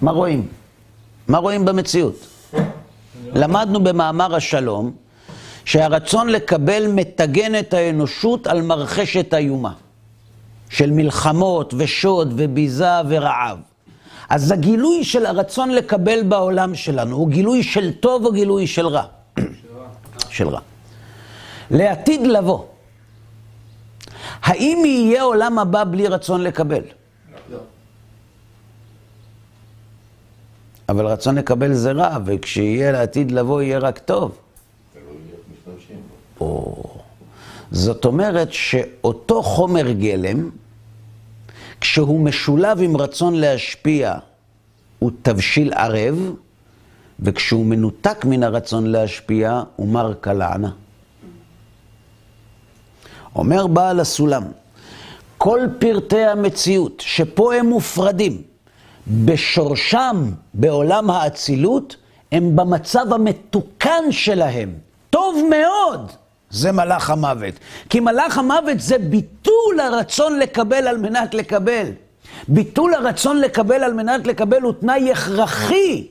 מה 0.00 0.10
רואים? 0.10 0.48
מה 1.28 1.38
רואים 1.38 1.64
במציאות? 1.64 2.26
למדנו 3.34 3.84
במאמר 3.84 4.34
השלום 4.34 4.92
שהרצון 5.64 6.28
לקבל 6.28 6.86
מטגן 6.88 7.58
את 7.58 7.74
האנושות 7.74 8.46
על 8.46 8.62
מרחשת 8.62 9.34
איומה 9.34 9.72
של 10.70 10.90
מלחמות 10.90 11.74
ושוד 11.76 12.32
וביזה 12.36 13.00
ורעב. 13.08 13.58
אז 14.28 14.50
הגילוי 14.52 15.04
של 15.04 15.26
הרצון 15.26 15.70
לקבל 15.70 16.22
בעולם 16.22 16.74
שלנו 16.74 17.16
הוא 17.16 17.28
גילוי 17.28 17.62
של 17.62 17.92
טוב 17.92 18.26
או 18.26 18.32
גילוי 18.32 18.66
של 18.66 18.86
רע? 18.86 19.04
של 20.28 20.48
רע. 20.48 20.60
לעתיד 21.70 22.26
לבוא, 22.26 22.64
האם 24.42 24.82
יהיה 24.84 25.22
עולם 25.22 25.58
הבא 25.58 25.84
בלי 25.84 26.06
רצון 26.08 26.40
לקבל? 26.40 26.82
אבל 30.88 31.06
רצון 31.06 31.34
לקבל 31.34 31.72
זה 31.72 31.92
רע, 31.92 32.18
וכשיהיה 32.24 32.92
לעתיד 32.92 33.32
לבוא 33.32 33.62
יהיה 33.62 33.78
רק 33.78 33.98
טוב. 33.98 34.38
זאת 37.70 38.04
אומרת 38.04 38.52
שאותו 38.52 39.42
חומר 39.42 39.90
גלם, 39.92 40.50
כשהוא 41.84 42.20
משולב 42.20 42.82
עם 42.82 42.96
רצון 42.96 43.34
להשפיע, 43.34 44.14
הוא 44.98 45.10
תבשיל 45.22 45.72
ערב, 45.72 46.32
וכשהוא 47.20 47.66
מנותק 47.66 48.24
מן 48.24 48.42
הרצון 48.42 48.86
להשפיע, 48.86 49.62
הוא 49.76 49.88
מר 49.88 50.14
כלענה. 50.20 50.70
אומר 53.36 53.66
בעל 53.66 54.00
הסולם, 54.00 54.42
כל 55.38 55.60
פרטי 55.78 56.24
המציאות 56.24 57.02
שפה 57.06 57.54
הם 57.54 57.66
מופרדים, 57.66 58.42
בשורשם 59.06 60.30
בעולם 60.54 61.10
האצילות, 61.10 61.96
הם 62.32 62.56
במצב 62.56 63.12
המתוקן 63.12 64.04
שלהם. 64.10 64.72
טוב 65.10 65.36
מאוד, 65.50 66.12
זה 66.50 66.72
מלאך 66.72 67.10
המוות. 67.10 67.54
כי 67.88 68.00
מלאך 68.00 68.38
המוות 68.38 68.80
זה 68.80 68.98
ביטול 69.54 69.80
הרצון 69.80 70.38
לקבל 70.38 70.88
על 70.88 70.98
מנת 70.98 71.34
לקבל. 71.34 71.90
ביטול 72.48 72.94
הרצון 72.94 73.40
לקבל 73.40 73.84
על 73.84 73.92
מנת 73.92 74.26
לקבל 74.26 74.62
הוא 74.62 74.72
תנאי 74.80 75.12
הכרחי 75.12 76.06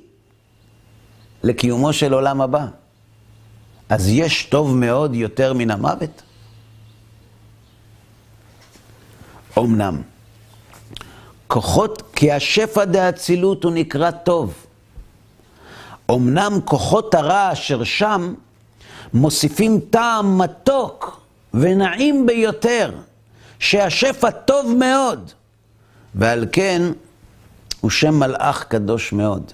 לקיומו 1.43 1.93
של 1.93 2.13
עולם 2.13 2.41
הבא. 2.41 2.65
אז 3.89 4.09
יש 4.09 4.45
טוב 4.45 4.75
מאוד 4.75 5.15
יותר 5.15 5.53
מן 5.53 5.71
המוות? 5.71 6.21
אמנם. 9.57 10.01
כוחות, 11.47 12.03
כי 12.15 12.31
השפע 12.31 12.85
דאצילות 12.85 13.63
הוא 13.63 13.71
נקרא 13.71 14.11
טוב. 14.11 14.53
אמנם 16.11 16.59
כוחות 16.65 17.15
הרע 17.15 17.51
אשר 17.51 17.83
שם 17.83 18.33
מוסיפים 19.13 19.79
טעם 19.89 20.37
מתוק 20.41 21.21
ונעים 21.53 22.25
ביותר, 22.25 22.91
שהשפע 23.63 24.31
טוב 24.31 24.75
מאוד, 24.79 25.31
ועל 26.15 26.45
כן 26.51 26.81
הוא 27.81 27.91
שם 27.91 28.13
מלאך 28.13 28.63
קדוש 28.63 29.13
מאוד. 29.13 29.51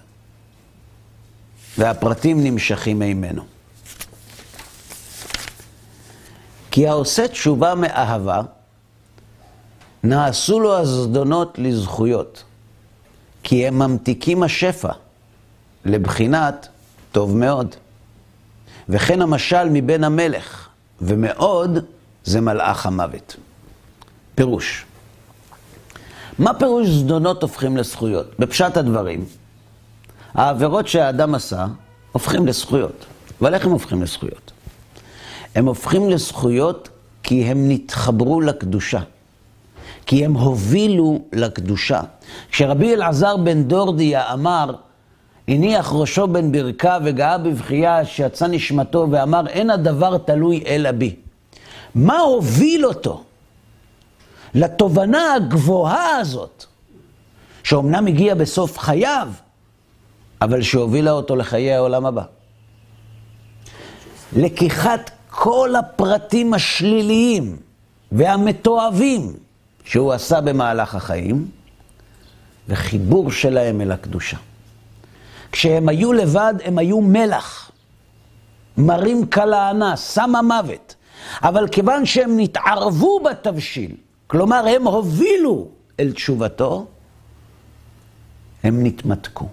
והפרטים 1.77 2.43
נמשכים 2.43 2.99
ממנו. 2.99 3.43
כי 6.71 6.87
העושה 6.87 7.27
תשובה 7.27 7.75
מאהבה, 7.75 8.41
נעשו 10.03 10.59
לו 10.59 10.77
הזדונות 10.77 11.55
לזכויות, 11.57 12.43
כי 13.43 13.67
הם 13.67 13.79
ממתיקים 13.79 14.43
השפע 14.43 14.91
לבחינת 15.85 16.67
טוב 17.11 17.37
מאוד. 17.37 17.75
וכן 18.89 19.21
המשל 19.21 19.69
מבן 19.69 20.03
המלך, 20.03 20.67
ומאוד 21.01 21.85
זה 22.23 22.41
מלאך 22.41 22.85
המוות. 22.85 23.35
פירוש. 24.39 24.85
מה 26.39 26.53
פירוש 26.53 26.87
זדונות 26.87 27.41
הופכים 27.41 27.77
לזכויות? 27.77 28.39
בפשט 28.39 28.77
הדברים, 28.77 29.25
העבירות 30.33 30.87
שהאדם 30.87 31.35
עשה 31.35 31.65
הופכים 32.11 32.47
לזכויות. 32.47 33.05
אבל 33.41 33.53
איך 33.53 33.65
הם 33.65 33.71
הופכים 33.71 34.01
לזכויות? 34.01 34.51
הם 35.55 35.65
הופכים 35.65 36.09
לזכויות 36.09 36.89
כי 37.23 37.43
הם 37.43 37.69
נתחברו 37.71 38.41
לקדושה. 38.41 38.99
כי 40.05 40.25
הם 40.25 40.33
הובילו 40.33 41.21
לקדושה. 41.33 42.01
כשרבי 42.51 42.93
אלעזר 42.93 43.37
בן 43.37 43.63
דורדיה 43.63 44.33
אמר, 44.33 44.71
הניח 45.47 45.91
ראשו 45.93 46.27
בין 46.27 46.51
ברכה 46.51 46.97
וגאה 47.03 47.37
בבכייה 47.37 48.05
שיצא 48.05 48.47
נשמתו 48.47 49.07
ואמר, 49.11 49.47
אין 49.47 49.69
הדבר 49.69 50.17
תלוי 50.17 50.63
אלא 50.67 50.91
בי. 50.91 51.15
מה 51.95 52.19
הוביל 52.19 52.85
אותו 52.85 53.23
לתובנה 54.53 55.33
הגבוהה 55.33 56.17
הזאת, 56.17 56.65
שאומנם 57.63 58.07
הגיע 58.07 58.35
בסוף 58.35 58.79
חייו, 58.79 59.27
אבל 60.41 60.61
שהובילה 60.61 61.11
אותו 61.11 61.35
לחיי 61.35 61.73
העולם 61.73 62.05
הבא? 62.05 62.23
לקיחת 64.35 65.11
כל 65.29 65.75
הפרטים 65.79 66.53
השליליים 66.53 67.57
והמתועבים 68.11 69.33
שהוא 69.83 70.13
עשה 70.13 70.41
במהלך 70.41 70.95
החיים, 70.95 71.47
וחיבור 72.67 73.31
שלהם 73.31 73.81
אל 73.81 73.91
הקדושה. 73.91 74.37
כשהם 75.51 75.89
היו 75.89 76.13
לבד, 76.13 76.53
הם 76.63 76.77
היו 76.77 77.01
מלח, 77.01 77.71
מרים 78.77 79.25
כלהנה, 79.25 79.95
סם 79.95 80.35
המוות. 80.35 80.95
אבל 81.43 81.67
כיוון 81.67 82.05
שהם 82.05 82.39
נתערבו 82.39 83.19
בתבשיל, 83.19 83.95
כלומר, 84.29 84.65
הם 84.75 84.87
הובילו 84.87 85.67
אל 85.99 86.11
תשובתו, 86.11 86.85
הם 88.63 88.85
נתמתקו. 88.85 89.47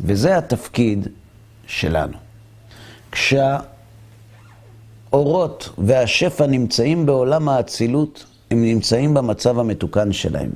וזה 0.00 0.38
התפקיד 0.38 1.08
שלנו. 1.66 2.16
כשהאורות 3.12 3.68
והשפע 5.78 6.46
נמצאים 6.46 7.06
בעולם 7.06 7.48
האצילות, 7.48 8.26
הם 8.50 8.62
נמצאים 8.64 9.14
במצב 9.14 9.58
המתוקן 9.58 10.12
שלהם. 10.12 10.50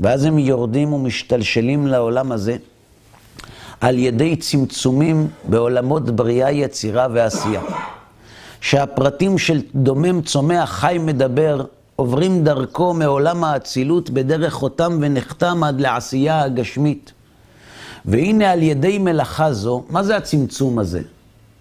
ואז 0.00 0.24
הם 0.24 0.38
יורדים 0.38 0.92
ומשתלשלים 0.92 1.86
לעולם 1.86 2.32
הזה 2.32 2.56
על 3.80 3.98
ידי 3.98 4.36
צמצומים 4.36 5.28
בעולמות 5.44 6.10
בריאה, 6.10 6.50
יצירה 6.50 7.06
ועשייה. 7.12 7.62
שהפרטים 8.60 9.38
של 9.38 9.60
דומם, 9.74 10.22
צומח, 10.22 10.70
חי, 10.70 10.98
מדבר, 11.00 11.64
עוברים 11.96 12.44
דרכו 12.44 12.94
מעולם 12.94 13.44
האצילות 13.44 14.10
בדרך 14.10 14.52
חותם 14.52 14.98
ונחתם 15.00 15.64
עד 15.64 15.80
לעשייה 15.80 16.42
הגשמית. 16.42 17.12
והנה 18.04 18.50
על 18.50 18.62
ידי 18.62 18.98
מלאכה 18.98 19.52
זו, 19.52 19.84
מה 19.90 20.02
זה 20.02 20.16
הצמצום 20.16 20.78
הזה? 20.78 21.00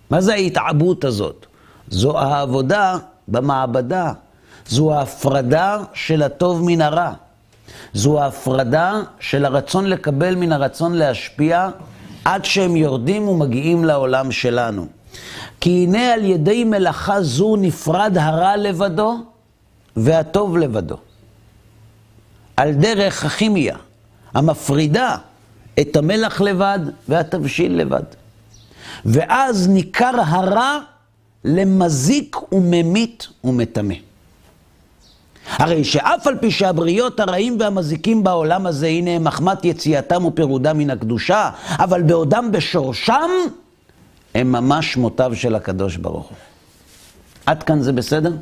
מה 0.10 0.22
זה 0.22 0.34
ההתעבות 0.34 1.04
הזאת? 1.04 1.46
זו 1.89 2.20
העבודה 2.20 2.98
במעבדה, 3.27 4.12
זו 4.68 4.94
ההפרדה 4.94 5.77
של 5.94 6.24
הטוב 6.24 6.63
מן 6.63 6.82
הרע. 6.82 7.13
זו 7.94 8.22
ההפרדה 8.22 9.01
של 9.20 9.46
הרצון 9.46 9.86
לקבל 9.86 10.36
מן 10.36 10.51
הרצון 10.51 10.94
להשפיע 10.94 11.70
עד 12.25 12.46
שהם 12.46 12.75
יורדים 12.75 13.27
ומגיעים 13.27 13.86
לעולם 13.86 14.31
שלנו. 14.31 14.88
כי 15.59 15.83
הנה 15.83 16.13
על 16.13 16.25
ידי 16.25 16.63
מלאכה 16.63 17.22
זו 17.22 17.55
נפרד 17.55 18.17
הרע 18.17 18.57
לבדו 18.57 19.17
והטוב 19.96 20.57
לבדו. 20.57 20.98
על 22.57 22.74
דרך 22.74 23.25
הכימיה, 23.25 23.77
המפרידה 24.33 25.15
את 25.79 25.96
המלח 25.96 26.41
לבד 26.41 26.79
והתבשיל 27.09 27.81
לבד. 27.81 28.03
ואז 29.05 29.67
ניכר 29.67 30.11
הרע 30.25 30.79
למזיק 31.43 32.37
וממית 32.51 33.27
ומטמא. 33.43 33.96
הרי 35.50 35.83
שאף 35.83 36.27
על 36.27 36.37
פי 36.37 36.51
שהבריות 36.51 37.20
הרעים 37.20 37.57
והמזיקים 37.59 38.24
בעולם 38.24 38.65
הזה, 38.65 38.87
הנה 38.87 39.11
הם 39.11 39.24
מחמת 39.24 39.65
יציאתם 39.65 40.25
ופירודם 40.25 40.77
מן 40.77 40.89
הקדושה, 40.89 41.50
אבל 41.70 42.01
בעודם 42.01 42.51
בשורשם, 42.51 43.29
הם 44.37 44.51
ממש 44.51 44.93
שמותיו 44.93 45.35
של 45.35 45.55
הקדוש 45.55 45.95
ברוך 45.95 46.27
הוא. 46.27 46.37
עד 47.45 47.63
כאן 47.63 47.81
זה 47.81 47.91
בסדר? 47.91 48.33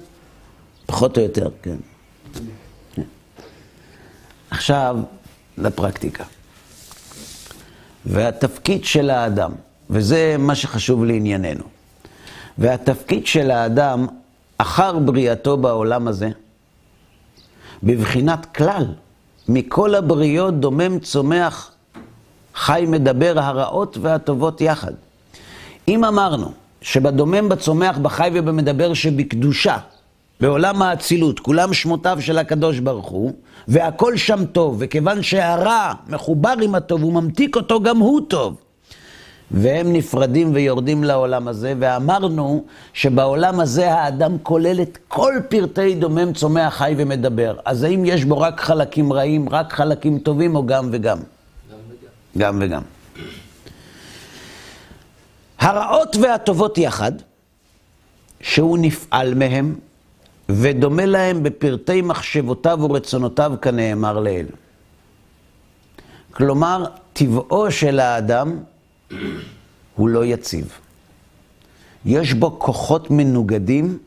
פחות 0.85 1.17
או 1.17 1.23
יותר, 1.23 1.49
כן. 1.61 1.75
עכשיו, 4.49 4.97
לפרקטיקה. 5.57 6.23
והתפקיד 8.05 8.85
של 8.85 9.09
האדם, 9.09 9.51
וזה 9.89 10.35
מה 10.39 10.55
שחשוב 10.55 11.05
לענייננו, 11.05 11.63
והתפקיד 12.57 13.27
של 13.27 13.51
האדם 13.51 14.07
אחר 14.57 14.99
בריאתו 14.99 15.57
בעולם 15.57 16.07
הזה, 16.07 16.29
בבחינת 17.83 18.45
כלל, 18.55 18.85
מכל 19.49 19.95
הבריות 19.95 20.59
דומם 20.59 20.99
צומח, 20.99 21.71
חי 22.55 22.85
מדבר 22.87 23.39
הרעות 23.39 23.97
והטובות 24.01 24.61
יחד. 24.61 24.93
אם 25.87 26.05
אמרנו 26.05 26.51
שבדומם, 26.81 27.49
בצומח, 27.49 27.97
בחי 27.97 28.29
ובמדבר 28.33 28.93
שבקדושה, 28.93 29.77
בעולם 30.41 30.81
האצילות, 30.81 31.39
כולם 31.39 31.73
שמותיו 31.73 32.17
של 32.21 32.37
הקדוש 32.37 32.79
ברוך 32.79 33.07
הוא, 33.07 33.33
והכל 33.67 34.17
שם 34.17 34.45
טוב, 34.45 34.75
וכיוון 34.79 35.23
שהרע 35.23 35.93
מחובר 36.07 36.53
עם 36.61 36.75
הטוב, 36.75 37.03
הוא 37.03 37.13
ממתיק 37.13 37.55
אותו, 37.55 37.81
גם 37.81 37.97
הוא 37.97 38.21
טוב. 38.27 38.55
והם 39.51 39.93
נפרדים 39.93 40.51
ויורדים 40.53 41.03
לעולם 41.03 41.47
הזה, 41.47 41.73
ואמרנו 41.79 42.65
שבעולם 42.93 43.59
הזה 43.59 43.93
האדם 43.93 44.37
כולל 44.43 44.81
את 44.81 44.97
כל 45.07 45.33
פרטי 45.49 45.95
דומם, 45.95 46.33
צומח, 46.33 46.73
חי 46.73 46.93
ומדבר. 46.97 47.55
אז 47.65 47.83
האם 47.83 48.05
יש 48.05 48.25
בו 48.25 48.39
רק 48.39 48.61
חלקים 48.61 49.13
רעים, 49.13 49.49
רק 49.49 49.73
חלקים 49.73 50.19
טובים, 50.19 50.55
או 50.55 50.65
גם 50.65 50.89
וגם? 50.91 51.17
גם 51.17 51.77
וגם. 51.89 52.09
גם 52.37 52.59
וגם. 52.61 52.81
הרעות 55.59 56.15
והטובות 56.15 56.77
יחד, 56.77 57.11
שהוא 58.41 58.77
נפעל 58.81 59.33
מהם, 59.33 59.75
ודומה 60.49 61.05
להם 61.05 61.43
בפרטי 61.43 62.01
מחשבותיו 62.01 62.79
ורצונותיו 62.81 63.51
כנאמר 63.61 64.19
לעיל. 64.19 64.47
כלומר, 66.31 66.85
טבעו 67.13 67.71
של 67.71 67.99
האדם 67.99 68.59
הוא 69.95 70.09
לא 70.09 70.25
יציב. 70.25 70.79
יש 72.05 72.33
בו 72.33 72.59
כוחות 72.59 73.11
מנוגדים, 73.11 73.97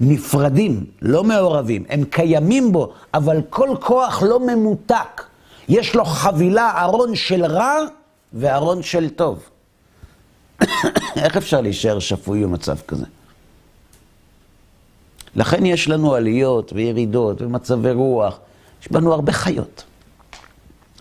נפרדים, 0.00 0.84
לא 1.02 1.24
מעורבים. 1.24 1.84
הם 1.88 2.04
קיימים 2.04 2.72
בו, 2.72 2.92
אבל 3.14 3.40
כל 3.50 3.68
כוח 3.80 4.22
לא 4.22 4.40
ממותק. 4.40 5.24
יש 5.68 5.94
לו 5.94 6.04
חבילה, 6.04 6.82
ארון 6.82 7.16
של 7.16 7.44
רע 7.44 7.74
וארון 8.32 8.82
של 8.82 9.08
טוב. 9.08 9.49
איך 11.16 11.36
אפשר 11.36 11.60
להישאר 11.60 11.98
שפוי 11.98 12.42
במצב 12.42 12.76
כזה? 12.88 13.06
לכן 15.36 15.66
יש 15.66 15.88
לנו 15.88 16.14
עליות 16.14 16.72
וירידות 16.72 17.42
ומצבי 17.42 17.90
רוח. 17.92 18.38
יש 18.82 18.92
בנו 18.92 19.12
הרבה 19.12 19.32
חיות, 19.32 19.84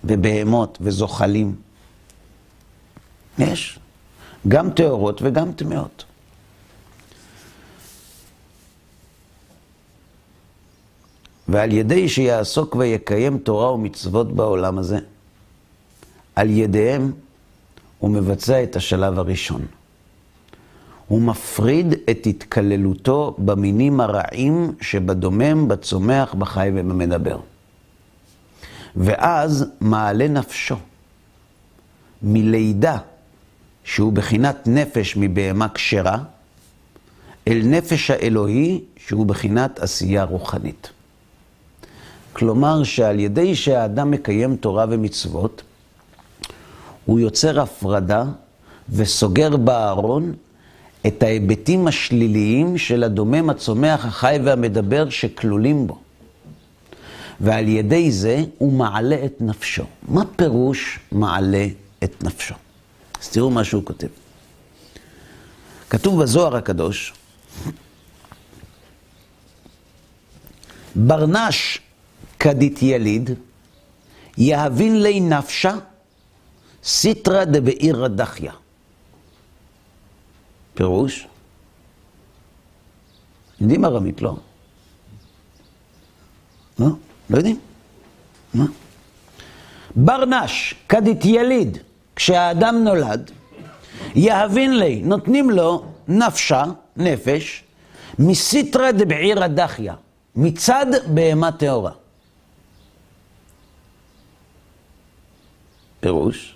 ובהמות 0.03 0.77
וזוחלים. 0.81 1.55
יש. 3.37 3.79
גם 4.47 4.71
טהורות 4.71 5.21
וגם 5.21 5.51
טמאות. 5.53 6.05
ועל 11.47 11.71
ידי 11.71 12.09
שיעסוק 12.09 12.75
ויקיים 12.75 13.37
תורה 13.37 13.73
ומצוות 13.73 14.31
בעולם 14.31 14.77
הזה, 14.77 14.99
על 16.35 16.49
ידיהם 16.49 17.11
הוא 17.99 18.09
מבצע 18.09 18.63
את 18.63 18.75
השלב 18.75 19.19
הראשון. 19.19 19.65
הוא 21.07 21.21
מפריד 21.21 21.93
את 22.09 22.27
התקללותו 22.27 23.35
במינים 23.37 23.99
הרעים 23.99 24.71
שבדומם, 24.81 25.67
בצומח, 25.67 26.33
בחי 26.33 26.69
ובמדבר. 26.75 27.39
ואז 28.95 29.65
מעלה 29.81 30.27
נפשו 30.27 30.75
מלידה 32.21 32.97
שהוא 33.83 34.13
בחינת 34.13 34.67
נפש 34.67 35.17
מבהמה 35.17 35.67
כשרה, 35.69 36.17
אל 37.47 37.61
נפש 37.63 38.11
האלוהי 38.11 38.81
שהוא 38.97 39.25
בחינת 39.25 39.79
עשייה 39.79 40.23
רוחנית. 40.23 40.89
כלומר 42.33 42.83
שעל 42.83 43.19
ידי 43.19 43.55
שהאדם 43.55 44.11
מקיים 44.11 44.55
תורה 44.55 44.85
ומצוות, 44.89 45.61
הוא 47.05 47.19
יוצר 47.19 47.61
הפרדה 47.61 48.23
וסוגר 48.89 49.57
בארון 49.57 50.33
את 51.07 51.23
ההיבטים 51.23 51.87
השליליים 51.87 52.77
של 52.77 53.03
הדומם, 53.03 53.49
הצומח, 53.49 54.05
החי 54.05 54.39
והמדבר 54.43 55.09
שכלולים 55.09 55.87
בו. 55.87 55.99
ועל 57.41 57.67
ידי 57.67 58.11
זה 58.11 58.43
הוא 58.57 58.73
מעלה 58.73 59.25
את 59.25 59.41
נפשו. 59.41 59.83
מה 60.07 60.23
פירוש 60.35 60.99
מעלה 61.11 61.67
את 62.03 62.23
נפשו? 62.23 62.55
אז 63.21 63.29
תראו 63.29 63.49
מה 63.49 63.63
שהוא 63.63 63.83
כותב. 63.85 64.07
כתוב 65.89 66.23
בזוהר 66.23 66.55
הקדוש, 66.55 67.13
ברנש 70.95 71.79
כדית 72.39 72.83
יליד, 72.83 73.29
יהבין 74.37 75.01
לי 75.03 75.19
נפשה, 75.19 75.75
סיטרא 76.83 77.43
דבעירא 77.43 78.07
דחיא. 78.07 78.51
פירוש? 80.73 81.27
יודעים 83.61 83.85
ארמית, 83.85 84.21
לא? 84.21 84.35
לא? 86.79 86.87
לא 87.29 87.37
יודעים. 87.37 87.59
מה? 88.53 88.65
ברנש, 89.95 90.75
כדית 90.89 91.25
יליד, 91.25 91.77
כשהאדם 92.15 92.83
נולד, 92.83 93.31
יהבין 94.15 94.77
לי, 94.77 95.01
נותנים 95.01 95.49
לו 95.49 95.85
נפשה, 96.07 96.63
נפש, 96.97 97.63
מסיטרא 98.19 98.91
דבעירא 98.91 99.47
דחיא, 99.47 99.91
מצד 100.35 100.85
בהמה 101.13 101.51
טהורה. 101.51 101.91
פירוש, 105.99 106.55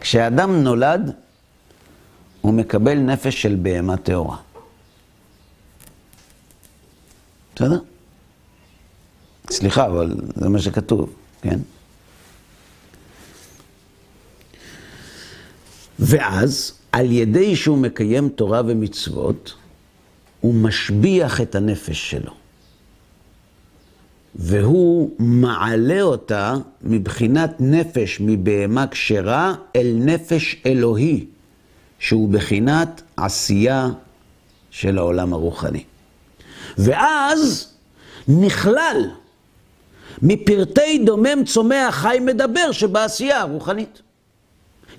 כשאדם 0.00 0.62
נולד, 0.62 1.12
הוא 2.40 2.54
מקבל 2.54 2.98
נפש 2.98 3.42
של 3.42 3.56
בהמה 3.62 3.96
טהורה. 3.96 4.36
בסדר? 7.54 7.78
סליחה, 9.50 9.86
אבל 9.86 10.14
זה 10.34 10.48
מה 10.48 10.58
שכתוב, 10.58 11.14
כן? 11.42 11.58
ואז, 15.98 16.72
על 16.92 17.12
ידי 17.12 17.56
שהוא 17.56 17.78
מקיים 17.78 18.28
תורה 18.28 18.62
ומצוות, 18.66 19.54
הוא 20.40 20.54
משביח 20.54 21.40
את 21.40 21.54
הנפש 21.54 22.10
שלו. 22.10 22.32
והוא 24.38 25.10
מעלה 25.18 26.02
אותה 26.02 26.54
מבחינת 26.82 27.56
נפש 27.60 28.18
מבהמה 28.20 28.86
כשרה 28.86 29.54
אל 29.76 29.96
נפש 29.98 30.56
אלוהי, 30.66 31.24
שהוא 31.98 32.28
בחינת 32.28 33.02
עשייה 33.16 33.88
של 34.70 34.98
העולם 34.98 35.32
הרוחני. 35.32 35.84
ואז 36.78 37.72
נכלל 38.28 39.10
מפרטי 40.22 40.98
דומם 41.06 41.44
צומח 41.46 41.94
חי 41.94 42.18
מדבר 42.20 42.72
שבעשייה 42.72 43.40
הרוחנית. 43.40 44.02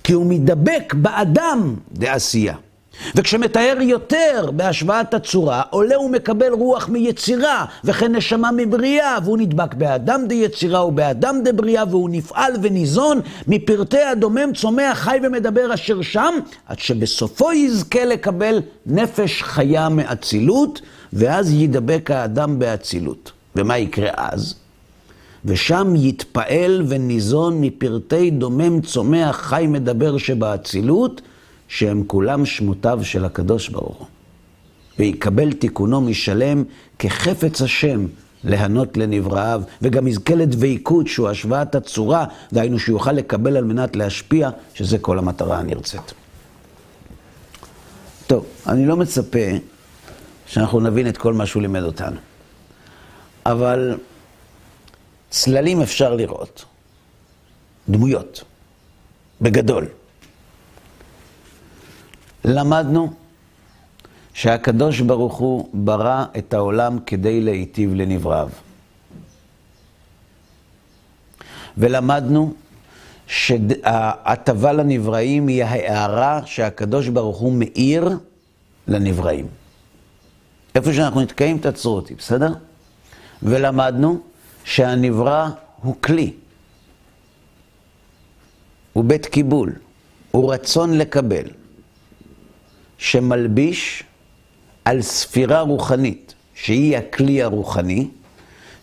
כי 0.04 0.12
הוא 0.12 0.26
מדבק 0.26 0.94
באדם 0.94 1.74
דעשייה. 1.92 2.54
וכשמתאר 3.14 3.76
יותר 3.80 4.50
בהשוואת 4.52 5.14
הצורה, 5.14 5.62
עולה 5.70 6.00
ומקבל 6.00 6.52
רוח 6.52 6.88
מיצירה, 6.88 7.64
וכן 7.84 8.14
נשמה 8.14 8.50
מבריאה, 8.56 9.18
והוא 9.24 9.38
נדבק 9.38 9.74
באדם 9.74 10.26
דיצירה 10.26 10.86
ובאדם 10.86 11.40
דבריאה, 11.44 11.84
והוא 11.90 12.10
נפעל 12.12 12.52
וניזון 12.62 13.20
מפרטי 13.46 14.02
הדומם 14.02 14.52
צומח 14.54 14.98
חי 14.98 15.18
ומדבר 15.22 15.74
אשר 15.74 16.02
שם, 16.02 16.34
עד 16.66 16.78
שבסופו 16.78 17.52
יזכה 17.52 18.04
לקבל 18.04 18.60
נפש 18.86 19.42
חיה 19.42 19.88
מאצילות, 19.88 20.80
ואז 21.12 21.52
ידבק 21.52 22.10
האדם 22.10 22.58
באצילות. 22.58 23.32
ומה 23.56 23.78
יקרה 23.78 24.10
אז? 24.16 24.54
ושם 25.44 25.94
יתפעל 25.96 26.84
וניזון 26.88 27.60
מפרטי 27.60 28.30
דומם 28.30 28.80
צומח 28.80 29.36
חי 29.36 29.66
מדבר 29.68 30.18
שבאצילות, 30.18 31.20
שהם 31.68 32.04
כולם 32.06 32.46
שמותיו 32.46 33.00
של 33.02 33.24
הקדוש 33.24 33.68
ברוך 33.68 33.96
הוא. 33.96 34.06
ויקבל 34.98 35.52
תיקונו 35.52 36.00
משלם 36.00 36.64
כחפץ 36.98 37.62
השם 37.62 38.06
להנות 38.44 38.96
לנבראיו, 38.96 39.62
וגם 39.82 40.06
יזכה 40.06 40.34
לדביקות 40.34 41.06
שהוא 41.06 41.28
השוואת 41.28 41.74
הצורה, 41.74 42.26
דהיינו 42.52 42.78
שיוכל 42.78 43.12
לקבל 43.12 43.56
על 43.56 43.64
מנת 43.64 43.96
להשפיע, 43.96 44.50
שזה 44.74 44.98
כל 44.98 45.18
המטרה 45.18 45.58
הנרצית. 45.58 46.12
טוב, 48.26 48.46
אני 48.66 48.86
לא 48.86 48.96
מצפה 48.96 49.38
שאנחנו 50.46 50.80
נבין 50.80 51.08
את 51.08 51.16
כל 51.16 51.32
מה 51.32 51.46
שהוא 51.46 51.62
לימד 51.62 51.82
אותנו, 51.82 52.16
אבל 53.46 53.98
צללים 55.30 55.82
אפשר 55.82 56.14
לראות, 56.14 56.64
דמויות, 57.88 58.44
בגדול. 59.40 59.86
למדנו 62.48 63.12
שהקדוש 64.34 65.00
ברוך 65.00 65.36
הוא 65.36 65.68
ברא 65.72 66.24
את 66.38 66.54
העולם 66.54 66.98
כדי 67.06 67.40
להיטיב 67.40 67.94
לנבראיו. 67.94 68.48
ולמדנו 71.78 72.52
שההטבה 73.26 74.72
לנבראים 74.72 75.46
היא 75.46 75.64
ההערה 75.64 76.40
שהקדוש 76.44 77.08
ברוך 77.08 77.38
הוא 77.38 77.52
מאיר 77.52 78.08
לנבראים. 78.88 79.46
איפה 80.74 80.92
שאנחנו 80.92 81.20
נתקעים, 81.20 81.58
תעצרו 81.58 81.96
אותי, 81.96 82.14
בסדר? 82.14 82.54
ולמדנו 83.42 84.20
שהנברא 84.64 85.48
הוא 85.82 85.94
כלי, 86.00 86.32
הוא 88.92 89.04
בית 89.04 89.26
קיבול, 89.26 89.72
הוא 90.30 90.52
רצון 90.52 90.98
לקבל. 90.98 91.44
שמלביש 92.98 94.02
על 94.84 95.02
ספירה 95.02 95.60
רוחנית, 95.60 96.34
שהיא 96.54 96.96
הכלי 96.96 97.42
הרוחני, 97.42 98.08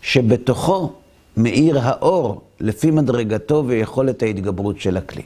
שבתוכו 0.01 0.93
מאיר 1.37 1.79
האור 1.79 2.41
לפי 2.59 2.91
מדרגתו 2.91 3.63
ויכולת 3.67 4.23
ההתגברות 4.23 4.79
של 4.79 4.97
הכלי. 4.97 5.21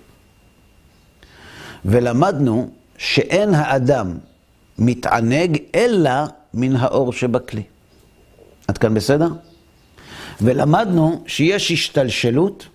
ולמדנו 1.85 2.69
שאין 2.97 3.53
האדם 3.53 4.17
מתענג 4.79 5.57
אלא 5.75 6.11
מן 6.53 6.75
האור 6.75 7.13
שבכלי. 7.13 7.63
עד 8.67 8.77
כאן 8.77 8.93
בסדר? 8.93 9.27
ולמדנו 10.41 11.23
שיש 11.27 11.71
השתלשלות 11.71 12.67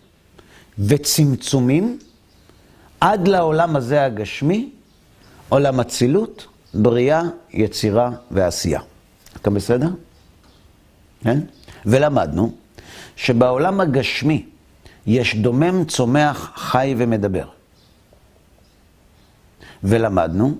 וצמצומים 0.78 1.98
עד 3.00 3.28
לעולם 3.28 3.76
הזה 3.76 4.04
הגשמי, 4.04 4.70
עולם 5.54 5.80
אצילות, 5.80 6.46
בריאה, 6.74 7.22
יצירה 7.52 8.10
ועשייה. 8.30 8.80
אתה 9.36 9.50
בסדר? 9.50 9.88
כן? 11.22 11.40
ולמדנו 11.86 12.52
שבעולם 13.16 13.80
הגשמי 13.80 14.46
יש 15.06 15.36
דומם, 15.36 15.84
צומח, 15.84 16.52
חי 16.56 16.94
ומדבר. 16.98 17.48
ולמדנו 19.84 20.54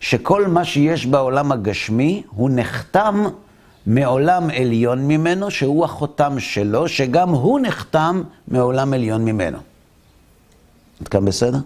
שכל 0.00 0.46
מה 0.46 0.64
שיש 0.64 1.06
בעולם 1.06 1.52
הגשמי 1.52 2.22
הוא 2.30 2.50
נחתם 2.52 3.24
מעולם 3.86 4.50
עליון 4.50 5.08
ממנו, 5.08 5.50
שהוא 5.50 5.84
החותם 5.84 6.40
שלו, 6.40 6.88
שגם 6.88 7.28
הוא 7.28 7.60
נחתם 7.60 8.22
מעולם 8.48 8.92
עליון 8.92 9.24
ממנו. 9.24 9.58
עד 11.00 11.08
כאן 11.08 11.24
בסדר? 11.24 11.58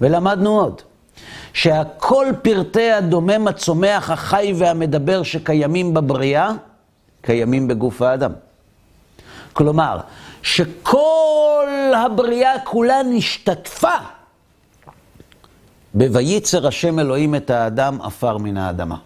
ולמדנו 0.00 0.60
עוד, 0.60 0.82
שהכל 1.58 2.26
פרטי 2.42 2.90
הדומם, 2.90 3.48
הצומח, 3.48 4.10
החי 4.10 4.52
והמדבר 4.56 5.22
שקיימים 5.22 5.94
בבריאה, 5.94 6.50
קיימים 7.22 7.68
בגוף 7.68 8.02
האדם. 8.02 8.32
כלומר, 9.52 9.98
שכל 10.42 11.68
הבריאה 11.96 12.60
כולה 12.64 13.02
נשתתפה 13.02 13.96
ב"ויצר 15.94 16.66
השם 16.66 16.98
אלוהים 16.98 17.34
את 17.34 17.50
האדם 17.50 18.02
עפר 18.02 18.38
מן 18.38 18.56
האדמה". 18.56 18.96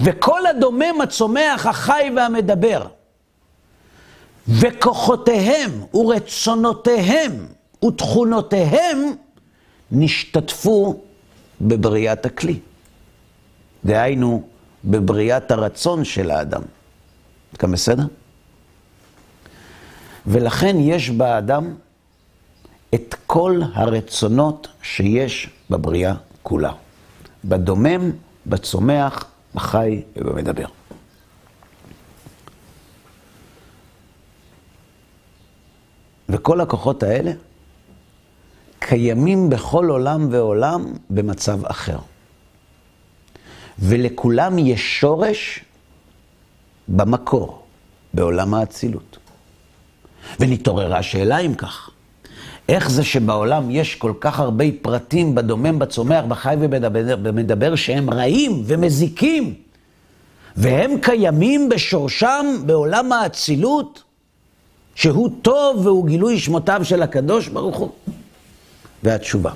וכל 0.00 0.46
הדומם, 0.46 1.00
הצומח, 1.02 1.66
החי 1.66 2.10
והמדבר, 2.16 2.86
וכוחותיהם 4.48 5.70
ורצונותיהם 5.94 7.46
ותכונותיהם 7.84 9.12
נשתתפו 9.92 11.00
בבריאת 11.60 12.26
הכלי. 12.26 12.58
דהיינו, 13.84 14.42
בבריאת 14.84 15.50
הרצון 15.50 16.04
של 16.04 16.30
האדם. 16.30 16.62
כאן 17.58 17.72
בסדר? 17.72 18.06
ולכן 20.26 20.76
יש 20.80 21.10
באדם 21.10 21.74
את 22.94 23.14
כל 23.26 23.60
הרצונות 23.74 24.68
שיש 24.82 25.50
בבריאה 25.70 26.14
כולה. 26.42 26.72
בדומם, 27.44 28.10
בצומח, 28.46 29.24
בחי 29.54 30.02
ובמדבר. 30.16 30.66
וכל 36.28 36.60
הכוחות 36.60 37.02
האלה 37.02 37.32
קיימים 38.88 39.50
בכל 39.50 39.90
עולם 39.90 40.28
ועולם 40.30 40.92
במצב 41.10 41.66
אחר. 41.66 41.98
ולכולם 43.78 44.58
יש 44.58 45.00
שורש 45.00 45.64
במקור, 46.88 47.62
בעולם 48.14 48.54
האצילות. 48.54 49.18
ונתעוררה 50.40 50.98
השאלה 50.98 51.38
אם 51.38 51.54
כך, 51.54 51.90
איך 52.68 52.90
זה 52.90 53.04
שבעולם 53.04 53.70
יש 53.70 53.94
כל 53.94 54.12
כך 54.20 54.40
הרבה 54.40 54.64
פרטים 54.82 55.34
בדומם, 55.34 55.78
בצומח, 55.78 56.24
בחי 56.28 56.54
ובמדבר 56.60 57.74
שהם 57.76 58.10
רעים 58.10 58.62
ומזיקים, 58.66 59.54
והם 60.56 60.90
קיימים 61.02 61.68
בשורשם 61.68 62.46
בעולם 62.66 63.12
האצילות, 63.12 64.02
שהוא 64.94 65.30
טוב 65.42 65.86
והוא 65.86 66.06
גילוי 66.06 66.38
שמותיו 66.38 66.80
של 66.84 67.02
הקדוש 67.02 67.48
ברוך 67.48 67.76
הוא? 67.76 67.90
והתשובה, 69.02 69.52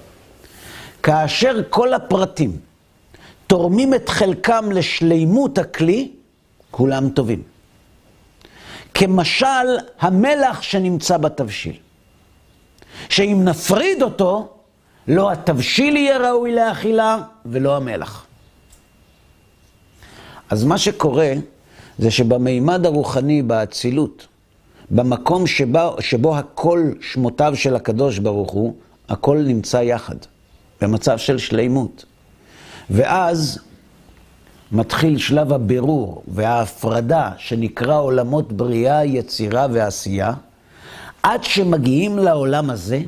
כאשר 1.03 1.61
כל 1.71 1.95
הפרטים 1.95 2.57
תורמים 3.47 3.95
את 3.95 4.09
חלקם 4.09 4.73
לשלימות 4.73 5.59
הכלי, 5.59 6.11
כולם 6.71 7.09
טובים. 7.09 7.43
כמשל 8.95 9.67
המלח 10.01 10.63
שנמצא 10.63 11.17
בתבשיל. 11.17 11.77
שאם 13.09 13.41
נפריד 13.45 14.03
אותו, 14.03 14.49
לא 15.09 15.33
התבשיל 15.33 15.97
יהיה 15.97 16.19
ראוי 16.19 16.55
לאכילה 16.55 17.19
ולא 17.47 17.77
המלח. 17.77 18.27
אז 20.51 20.65
מה 20.65 20.79
שקורה 20.79 21.33
זה 21.99 22.11
שבמימד 22.11 22.87
הרוחני, 22.87 23.43
באצילות, 23.43 24.27
במקום 24.91 25.47
שבו, 25.47 25.97
שבו 26.01 26.37
הכל 26.37 26.83
שמותיו 27.01 27.53
של 27.57 27.77
הקדוש 27.77 28.19
ברוך 28.19 28.51
הוא, 28.51 28.75
הכל 29.09 29.39
נמצא 29.47 29.77
יחד, 29.77 30.17
במצב 30.81 31.19
של 31.19 31.39
שלימות. 31.39 32.05
ואז 32.91 33.59
מתחיל 34.73 35.19
שלב 35.19 35.53
הבירור 35.53 36.23
וההפרדה 36.29 37.31
שנקרא 37.39 38.01
עולמות 38.01 38.53
בריאה, 38.53 39.05
יצירה 39.05 39.67
ועשייה, 39.73 40.33
עד 41.23 41.45
שמגיעים 41.45 42.19
לעולם 42.19 42.71
הזה, 42.71 43.01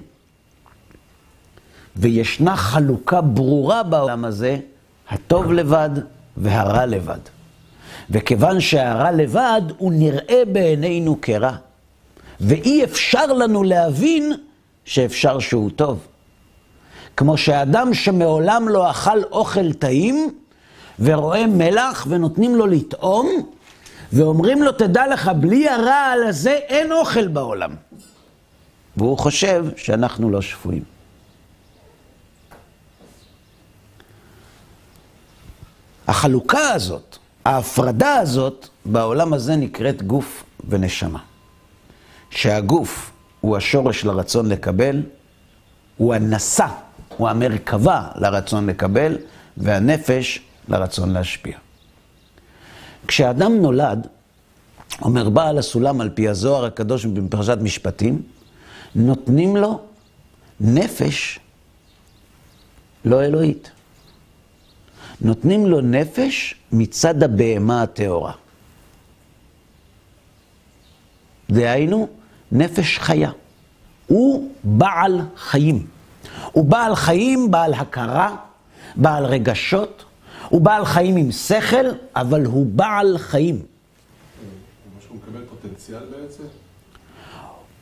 וישנה 1.96 2.56
חלוקה 2.56 3.20
ברורה 3.20 3.82
בעולם 3.82 4.24
הזה, 4.24 4.56
הטוב 5.08 5.52
לבד 5.52 5.90
והרע 6.36 6.86
לבד. 6.86 7.18
וכיוון 8.10 8.60
שהרע 8.60 9.10
לבד, 9.12 9.62
הוא 9.78 9.92
נראה 9.92 10.42
בעינינו 10.52 11.18
כרע. 11.22 11.52
ואי 12.40 12.84
אפשר 12.84 13.26
לנו 13.26 13.62
להבין 13.62 14.32
שאפשר 14.88 15.38
שהוא 15.38 15.70
טוב. 15.76 16.06
כמו 17.16 17.36
שאדם 17.36 17.94
שמעולם 17.94 18.68
לא 18.68 18.90
אכל 18.90 19.22
אוכל 19.22 19.72
טעים, 19.72 20.34
ורואה 21.00 21.46
מלח 21.46 22.06
ונותנים 22.10 22.54
לו 22.54 22.66
לטעום, 22.66 23.28
ואומרים 24.12 24.62
לו, 24.62 24.72
תדע 24.72 25.06
לך, 25.06 25.30
בלי 25.40 25.68
הרעל 25.68 26.22
הזה 26.22 26.50
אין 26.50 26.92
אוכל 26.92 27.28
בעולם. 27.28 27.74
והוא 28.96 29.18
חושב 29.18 29.66
שאנחנו 29.76 30.30
לא 30.30 30.42
שפויים. 30.42 30.82
החלוקה 36.08 36.70
הזאת, 36.70 37.16
ההפרדה 37.44 38.14
הזאת, 38.14 38.68
בעולם 38.84 39.32
הזה 39.32 39.56
נקראת 39.56 40.02
גוף 40.02 40.44
ונשמה. 40.68 41.18
שהגוף 42.30 43.10
הוא 43.40 43.56
השורש 43.56 44.04
לרצון 44.04 44.48
לקבל, 44.48 45.02
הוא 45.96 46.14
הנשא, 46.14 46.66
הוא 47.16 47.28
המרכבה 47.28 48.08
לרצון 48.16 48.66
לקבל, 48.66 49.18
והנפש 49.56 50.40
לרצון 50.68 51.10
להשפיע. 51.10 51.56
כשאדם 53.06 53.62
נולד, 53.62 54.06
אומר 55.02 55.30
בעל 55.30 55.58
הסולם 55.58 56.00
על 56.00 56.10
פי 56.14 56.28
הזוהר 56.28 56.64
הקדוש 56.64 57.04
בפרשת 57.04 57.58
משפטים, 57.60 58.22
נותנים 58.94 59.56
לו 59.56 59.80
נפש 60.60 61.38
לא 63.04 63.24
אלוהית. 63.24 63.70
נותנים 65.20 65.66
לו 65.66 65.80
נפש 65.80 66.54
מצד 66.72 67.22
הבהמה 67.22 67.82
הטהורה. 67.82 68.32
דהיינו, 71.50 72.08
נפש 72.52 72.98
חיה. 72.98 73.30
הוא 74.06 74.50
בעל 74.64 75.20
חיים. 75.36 75.86
הוא 76.52 76.64
בעל 76.64 76.94
חיים, 76.94 77.50
בעל 77.50 77.74
הכרה, 77.74 78.36
בעל 78.96 79.24
רגשות, 79.24 80.04
הוא 80.48 80.60
בעל 80.60 80.84
חיים 80.84 81.16
עם 81.16 81.32
שכל, 81.32 81.86
אבל 82.16 82.44
הוא 82.44 82.66
בעל 82.66 83.18
חיים. 83.18 83.62
הוא 85.08 85.16
מקבל 85.16 85.44
פוטנציאל 85.50 86.00
בעצם? 86.10 86.42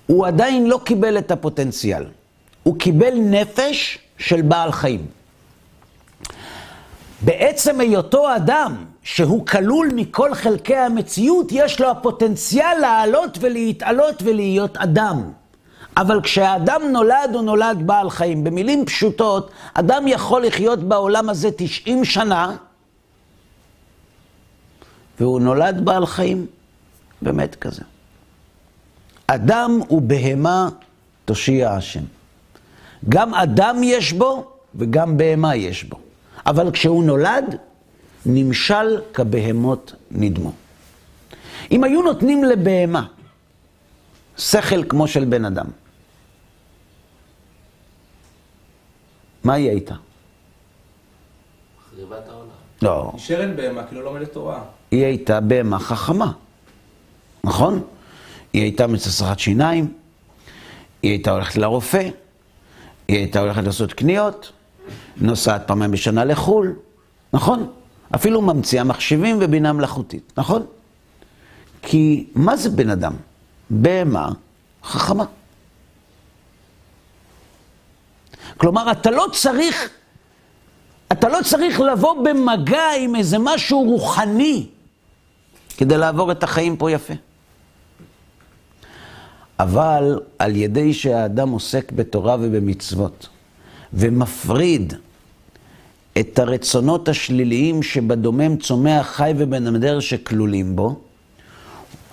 הוא 0.07 0.27
עדיין 0.27 0.67
לא 0.67 0.81
קיבל 0.85 1.19
את 1.19 1.31
הפוטנציאל. 1.31 2.05
הוא 2.63 2.79
קיבל 2.79 3.15
נפש 3.15 3.99
של 4.19 4.43
בעל 4.43 4.73
חיים. 4.73 5.07
בעצם 7.21 7.81
היותו 7.81 8.37
אדם, 8.37 8.85
שהוא 9.07 9.47
כלול 9.47 9.88
מכל 9.95 10.35
חלקי 10.35 10.77
המציאות, 10.77 11.47
יש 11.51 11.81
לו 11.81 11.90
הפוטנציאל 11.90 12.79
לעלות 12.81 13.38
ולהתעלות 13.40 14.23
ולהיות 14.23 14.77
אדם. 14.77 15.31
אבל 15.97 16.21
כשהאדם 16.23 16.83
נולד, 16.92 17.31
הוא 17.33 17.42
נולד 17.42 17.87
בעל 17.87 18.11
חיים. 18.11 18.45
במילים 18.45 18.87
פשוטות, 18.87 19.51
אדם 19.75 20.09
יכול 20.09 20.47
לחיות 20.47 20.79
בעולם 20.79 21.29
הזה 21.29 21.49
90 21.57 22.05
שנה, 22.05 22.57
והוא 25.21 25.40
נולד 25.40 25.85
בעל 25.85 26.07
חיים, 26.07 26.47
באמת 27.23 27.55
כזה. 27.55 27.83
אדם 29.27 29.81
ובהמה 29.90 30.69
תושיע 31.25 31.73
השם. 31.73 32.05
גם 33.09 33.35
אדם 33.35 33.81
יש 33.83 34.12
בו 34.12 34.51
וגם 34.75 35.16
בהמה 35.16 35.57
יש 35.57 35.85
בו. 35.85 35.97
אבל 36.47 36.71
כשהוא 36.71 37.05
נולד, 37.05 37.57
נמשל 38.27 39.01
כבהמות 39.15 39.93
נדמו. 40.11 40.53
אם 41.71 41.85
היו 41.85 42.03
נותנים 42.03 42.45
לבהמה 42.45 43.07
שכל 44.37 44.85
כמו 44.89 45.09
של 45.09 45.25
בן 45.25 45.45
אדם, 45.45 45.67
מה 49.45 49.55
היא 49.55 49.71
הייתה? 49.71 49.95
מחריבת 51.79 52.29
העולם. 52.29 52.49
לא. 52.83 53.11
היא 53.12 53.21
שרן 53.21 53.57
בהמה, 53.57 53.85
כאילו 53.85 54.03
לא 54.03 54.12
לומדת 54.12 54.33
תורה. 54.33 54.62
היא 54.91 55.05
הייתה 55.05 55.41
בהמה 55.41 55.79
חכמה, 55.79 56.33
נכון? 57.45 57.83
היא 58.53 58.62
הייתה 58.62 58.87
מצסחת 58.87 59.39
שיניים, 59.39 59.93
היא 61.03 61.11
הייתה 61.11 61.31
הולכת 61.31 61.57
לרופא, 61.57 62.09
היא 63.09 63.17
הייתה 63.17 63.41
הולכת 63.41 63.62
לעשות 63.62 63.93
קניות, 63.93 64.53
נוסעת 65.17 65.67
פעמיים 65.67 65.91
בשנה 65.91 66.25
לחו"ל, 66.25 66.77
נכון? 67.33 67.73
אפילו 68.14 68.42
ממציאה 68.42 68.85
מחשבים 68.85 69.38
ובינה 69.40 69.73
מלאכותית, 69.73 70.33
נכון? 70.37 70.66
כי 71.83 72.27
מה 72.35 72.57
זה 72.57 72.71
בן 72.71 72.90
אדם? 72.90 73.12
בהמה 73.71 74.31
חכמה. 74.85 75.25
כלומר, 78.57 78.92
אתה 78.92 79.11
לא 79.11 79.27
צריך, 79.33 79.90
אתה 81.12 81.29
לא 81.29 81.38
צריך 81.45 81.81
לבוא 81.81 82.25
במגע 82.25 82.83
עם 83.01 83.16
איזה 83.16 83.37
משהו 83.40 83.83
רוחני 83.83 84.66
כדי 85.77 85.97
לעבור 85.97 86.33
את 86.33 86.42
החיים 86.42 86.77
פה 86.77 86.90
יפה. 86.90 87.14
אבל 89.59 90.21
על 90.38 90.57
ידי 90.57 90.95
שהאדם 90.95 91.51
עוסק 91.51 91.92
בתורה 91.92 92.37
ובמצוות, 92.40 93.29
ומפריד 93.92 94.95
את 96.21 96.39
הרצונות 96.39 97.09
השליליים 97.09 97.83
שבדומם 97.83 98.57
צומח 98.57 99.07
חי 99.07 99.33
ובנמדר 99.37 100.01
שכלולים 100.01 100.77
בו, 100.77 101.01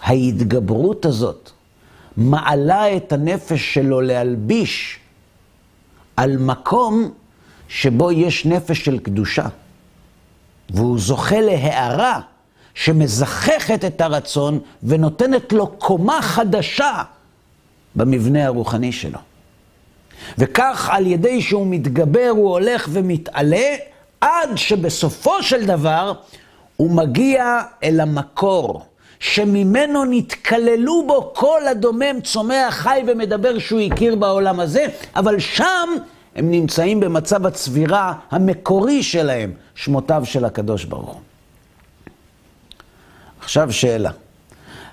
ההתגברות 0.03 1.05
הזאת 1.05 1.49
מעלה 2.17 2.97
את 2.97 3.11
הנפש 3.13 3.73
שלו 3.73 4.01
להלביש 4.01 4.99
על 6.17 6.37
מקום 6.37 7.11
שבו 7.67 8.11
יש 8.11 8.45
נפש 8.45 8.85
של 8.85 8.99
קדושה, 8.99 9.45
והוא 10.69 10.99
זוכה 10.99 11.41
להערה 11.41 12.19
שמזככת 12.73 13.85
את 13.85 14.01
הרצון 14.01 14.59
ונותנת 14.83 15.53
לו 15.53 15.67
קומה 15.67 16.21
חדשה 16.21 17.03
במבנה 17.95 18.45
הרוחני 18.45 18.91
שלו. 18.91 19.19
וכך 20.37 20.89
על 20.91 21.07
ידי 21.07 21.41
שהוא 21.41 21.67
מתגבר 21.69 22.29
הוא 22.29 22.49
הולך 22.49 22.89
ומתעלה, 22.91 23.75
עד 24.23 24.49
שבסופו 24.55 25.43
של 25.43 25.65
דבר 25.65 26.13
הוא 26.77 26.91
מגיע 26.91 27.61
אל 27.83 27.99
המקור, 27.99 28.85
שממנו 29.19 30.05
נתקללו 30.05 31.03
בו 31.07 31.31
כל 31.35 31.61
הדומם, 31.71 32.21
צומח, 32.23 32.73
חי 32.73 33.03
ומדבר 33.07 33.59
שהוא 33.59 33.79
הכיר 33.79 34.15
בעולם 34.15 34.59
הזה, 34.59 34.85
אבל 35.15 35.39
שם 35.39 35.89
הם 36.35 36.51
נמצאים 36.51 36.99
במצב 36.99 37.45
הצבירה 37.45 38.13
המקורי 38.31 39.03
שלהם, 39.03 39.51
שמותיו 39.75 40.21
של 40.25 40.45
הקדוש 40.45 40.85
ברוך 40.85 41.09
הוא. 41.09 41.21
עכשיו 43.39 43.71
שאלה, 43.71 44.11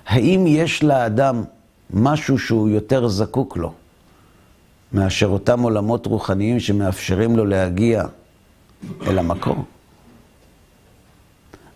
האם 0.07 0.47
יש 0.47 0.83
לאדם 0.83 1.43
משהו 1.89 2.39
שהוא 2.39 2.69
יותר 2.69 3.07
זקוק 3.07 3.57
לו 3.57 3.73
מאשר 4.93 5.27
אותם 5.27 5.61
עולמות 5.61 6.05
רוחניים 6.05 6.59
שמאפשרים 6.59 7.37
לו 7.37 7.45
להגיע 7.45 8.03
אל 9.07 9.19
המקור? 9.19 9.65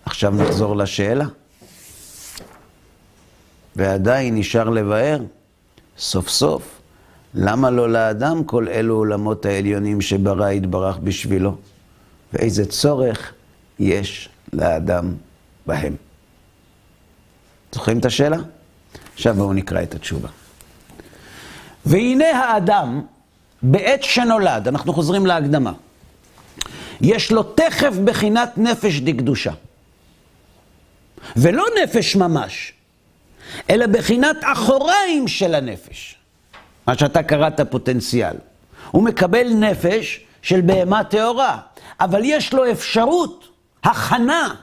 עכשיו 0.05 0.31
נחזור 0.31 0.75
לשאלה. 0.75 1.25
ועדיין 3.75 4.35
נשאר 4.37 4.69
לבאר, 4.69 5.19
סוף 5.97 6.29
סוף, 6.29 6.81
למה 7.33 7.69
לא 7.69 7.89
לאדם 7.89 8.43
כל 8.43 8.67
אלו 8.67 8.95
עולמות 8.95 9.45
העליונים 9.45 10.01
שברא 10.01 10.51
יתברך 10.51 10.97
בשבילו? 10.97 11.55
ואיזה 12.33 12.65
צורך 12.65 13.33
יש 13.79 14.29
לאדם 14.53 15.13
בהם? 15.65 15.95
זוכרים 17.71 17.99
את 17.99 18.05
השאלה? 18.05 18.37
עכשיו 19.13 19.33
בואו 19.33 19.53
נקרא 19.53 19.83
את 19.83 19.95
התשובה. 19.95 20.29
והנה 21.85 22.25
האדם, 22.25 23.01
בעת 23.61 24.03
שנולד, 24.03 24.67
אנחנו 24.67 24.93
חוזרים 24.93 25.25
להקדמה, 25.25 25.73
יש 27.01 27.31
לו 27.31 27.43
תכף 27.43 27.93
בחינת 28.03 28.58
נפש 28.58 28.99
דקדושה. 28.99 29.51
ולא 31.36 31.65
נפש 31.84 32.15
ממש, 32.15 32.73
אלא 33.69 33.88
בחינת 33.88 34.38
אחוריים 34.41 35.27
של 35.27 35.55
הנפש. 35.55 36.15
מה 36.88 36.97
שאתה 36.97 37.23
קראת 37.23 37.62
פוטנציאל. 37.69 38.36
הוא 38.91 39.03
מקבל 39.03 39.53
נפש 39.53 40.19
של 40.41 40.62
בהמה 40.62 41.03
טהורה, 41.03 41.58
אבל 41.99 42.21
יש 42.23 42.53
לו 42.53 42.71
אפשרות, 42.71 43.47
הכנה 43.84 44.55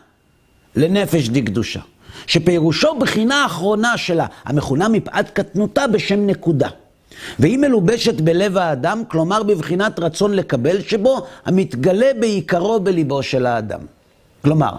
לנפש 0.77 1.29
דקדושה. 1.29 1.81
שפירושו 2.27 2.95
בחינה 2.99 3.43
האחרונה 3.43 3.99
שלה, 3.99 4.27
המכונה 4.45 4.89
מפאת 4.89 5.31
קטנותה 5.31 5.87
בשם 5.87 6.27
נקודה. 6.27 6.69
והיא 7.39 7.59
מלובשת 7.59 8.21
בלב 8.21 8.57
האדם, 8.57 9.03
כלומר 9.09 9.43
בבחינת 9.43 9.99
רצון 9.99 10.35
לקבל, 10.35 10.83
שבו 10.83 11.27
המתגלה 11.45 12.11
בעיקרו 12.21 12.81
בליבו 12.81 13.23
של 13.23 13.47
האדם. 13.47 13.81
כלומר, 14.45 14.77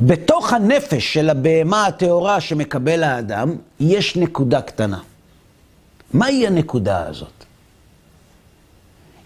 בתוך 0.00 0.52
הנפש 0.52 1.14
של 1.14 1.30
הבהמה 1.30 1.86
הטהורה 1.86 2.40
שמקבל 2.40 3.02
האדם, 3.02 3.56
יש 3.80 4.16
נקודה 4.16 4.60
קטנה. 4.60 4.98
מהי 6.12 6.46
הנקודה 6.46 7.06
הזאת? 7.06 7.44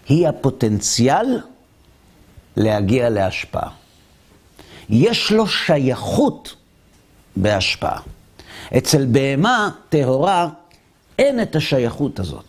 היא 0.07 0.27
הפוטנציאל 0.27 1.39
להגיע 2.57 3.09
להשפעה. 3.09 3.69
יש 4.89 5.31
לו 5.31 5.47
שייכות 5.47 6.55
בהשפעה. 7.35 7.99
אצל 8.77 9.05
בהמה 9.05 9.69
טהורה 9.89 10.49
אין 11.19 11.41
את 11.41 11.55
השייכות 11.55 12.19
הזאת. 12.19 12.48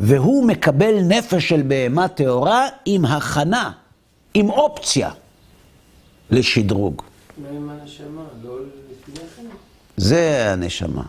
והוא 0.00 0.46
מקבל 0.46 1.00
נפש 1.02 1.48
של 1.48 1.62
בהמה 1.62 2.08
טהורה 2.08 2.68
עם 2.84 3.04
הכנה, 3.04 3.72
עם 4.34 4.50
אופציה 4.50 5.10
לשדרוג. 6.30 7.02
מה 7.42 7.48
עם 7.48 7.70
הנשמה? 7.70 8.22
לא 8.42 8.58
לפני 8.60 9.28
כן? 9.36 9.42
זה 9.96 10.52
הנשמה. 10.52 11.02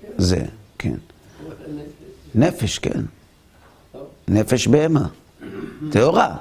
כן. 0.00 0.08
זה, 0.18 0.44
כן. 0.78 0.94
נפש. 2.34 2.78
כן. 2.78 3.00
נפש 4.28 4.66
בהמה. 4.66 5.06
טהורה. 5.92 6.36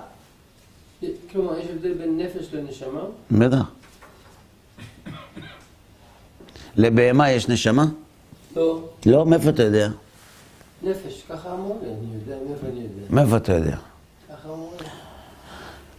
כלומר, 1.31 1.60
יש 1.60 1.65
הבדל 1.69 1.93
בין 1.93 2.17
נפש 2.17 2.53
לנשמה? 2.53 3.01
בטח. 3.31 3.71
לבהמה 6.75 7.31
יש 7.31 7.49
נשמה? 7.49 7.86
לא. 8.55 8.89
לא, 9.05 9.25
מאיפה 9.25 9.49
אתה 9.49 9.63
יודע? 9.63 9.89
נפש, 10.83 11.23
ככה 11.29 11.51
אמרו 11.51 11.79
לי, 11.83 11.89
אני 11.89 12.13
יודע, 12.13 12.35
מאיפה 12.49 12.67
אני 12.67 12.79
יודע? 12.79 13.07
מאיפה 13.09 13.37
אתה 13.37 13.53
יודע? 13.53 13.77
ככה 14.29 14.49
אמרו 14.49 14.71
לי. 14.81 14.87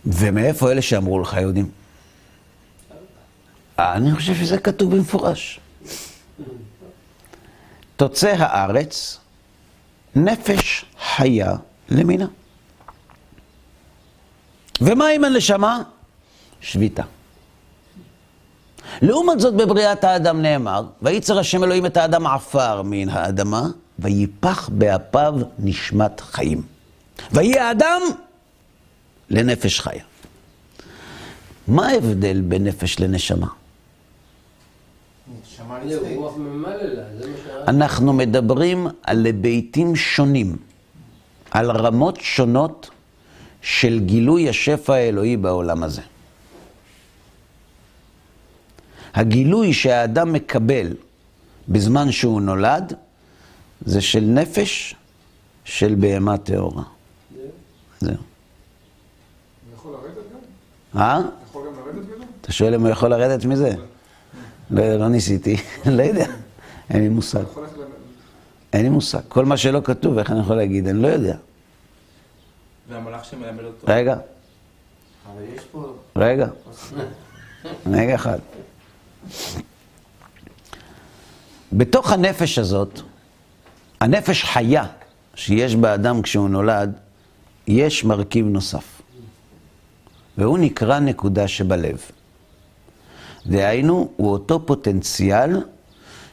ומאיפה 0.07 0.73
אלה 0.73 0.83
שאמרו 0.83 1.21
לך 1.21 1.37
יהודים? 1.41 1.71
אני 3.79 4.15
חושב 4.15 4.35
שזה 4.35 4.59
כתוב 4.59 4.97
במפורש. 4.97 5.61
תוצא 7.97 8.35
הארץ, 8.39 9.19
נפש 10.17 10.85
חיה 11.17 11.57
למינה. 11.89 12.27
ומה 14.81 15.07
עם 15.09 15.25
הנשמה? 15.25 15.83
שביתה. 16.61 17.03
לעומת 19.03 19.41
זאת 19.41 19.55
בבריאת 19.55 20.05
האדם 20.05 20.43
נאמר, 20.43 20.85
וייצר 21.03 21.39
השם 21.39 21.65
אלוהים 21.65 21.87
את 21.87 21.97
האדם 21.97 22.27
עפר 22.27 22.83
מן 22.83 23.09
האדמה, 23.09 23.67
ויפח 23.99 24.69
באפיו 24.69 25.35
נשמת 25.59 26.21
חיים. 26.21 26.63
ויהי 27.33 27.59
האדם 27.59 28.01
לנפש 29.31 29.81
חיה. 29.81 30.05
מה 31.69 31.89
ההבדל 31.89 32.41
בין 32.41 32.65
נפש 32.65 33.01
לנשמה? 33.01 33.47
ש... 35.45 35.61
אנחנו 37.69 38.13
מדברים 38.13 38.87
על 39.03 39.27
היבטים 39.27 39.97
שונים, 39.97 40.57
על 41.51 41.71
רמות 41.71 42.21
שונות 42.21 42.91
של 43.63 44.01
גילוי 44.01 44.49
השפע 44.49 44.95
האלוהי 44.95 45.37
בעולם 45.37 45.83
הזה. 45.83 46.03
הגילוי 49.15 49.73
שהאדם 49.73 50.33
מקבל 50.33 50.87
בזמן 51.69 52.13
שהוא 52.13 52.41
נולד, 52.41 52.95
זה 53.87 54.01
של 54.01 54.21
נפש 54.21 54.95
של 55.65 55.95
בהמה 55.95 56.39
טהורה. 56.39 56.83
זהו. 58.01 58.15
הוא 58.15 58.19
יכול 59.75 59.93
לרדת 59.93 60.15
גם? 60.95 61.01
אה? 61.01 61.21
יכול 61.51 61.67
גם 61.67 61.73
לרדת 61.75 62.09
ממנו? 62.09 62.25
אתה 62.41 62.53
שואל 62.53 62.75
אם 62.75 62.81
הוא 62.81 62.89
יכול 62.89 63.11
לרדת 63.11 63.45
מזה? 63.45 63.75
לא, 64.71 64.97
לא 64.97 65.09
ניסיתי, 65.09 65.57
לא 65.97 66.03
יודע, 66.03 66.27
אין 66.91 67.03
לי 67.03 67.09
מושג. 67.09 67.43
אין 68.73 68.83
לי 68.83 68.89
מושג. 68.89 69.21
כל 69.29 69.45
מה 69.45 69.57
שלא 69.57 69.81
כתוב, 69.85 70.19
איך 70.19 70.31
אני 70.31 70.41
יכול 70.41 70.57
להגיד? 70.57 70.89
אני 70.89 71.03
לא 71.03 71.09
יודע. 71.09 71.37
והמלאך 72.89 73.25
שמלמד 73.25 73.65
אותו. 73.65 73.87
רגע. 73.89 74.17
רגע, 76.17 76.47
רגע 77.87 78.15
אחד. 78.15 78.39
בתוך 81.73 82.13
הנפש 82.13 82.59
הזאת, 82.59 83.01
הנפש 84.01 84.45
חיה 84.45 84.85
שיש 85.35 85.77
באדם 85.77 86.23
כשהוא 86.23 86.49
נולד, 86.49 86.93
יש 87.67 88.05
מרכיב 88.05 88.47
נוסף. 88.47 89.03
והוא 90.39 90.59
נקרא 90.59 90.99
נקודה 90.99 91.49
שבלב. 91.49 92.01
דהיינו, 93.47 94.11
הוא 94.17 94.33
אותו 94.33 94.67
פוטנציאל 94.67 95.63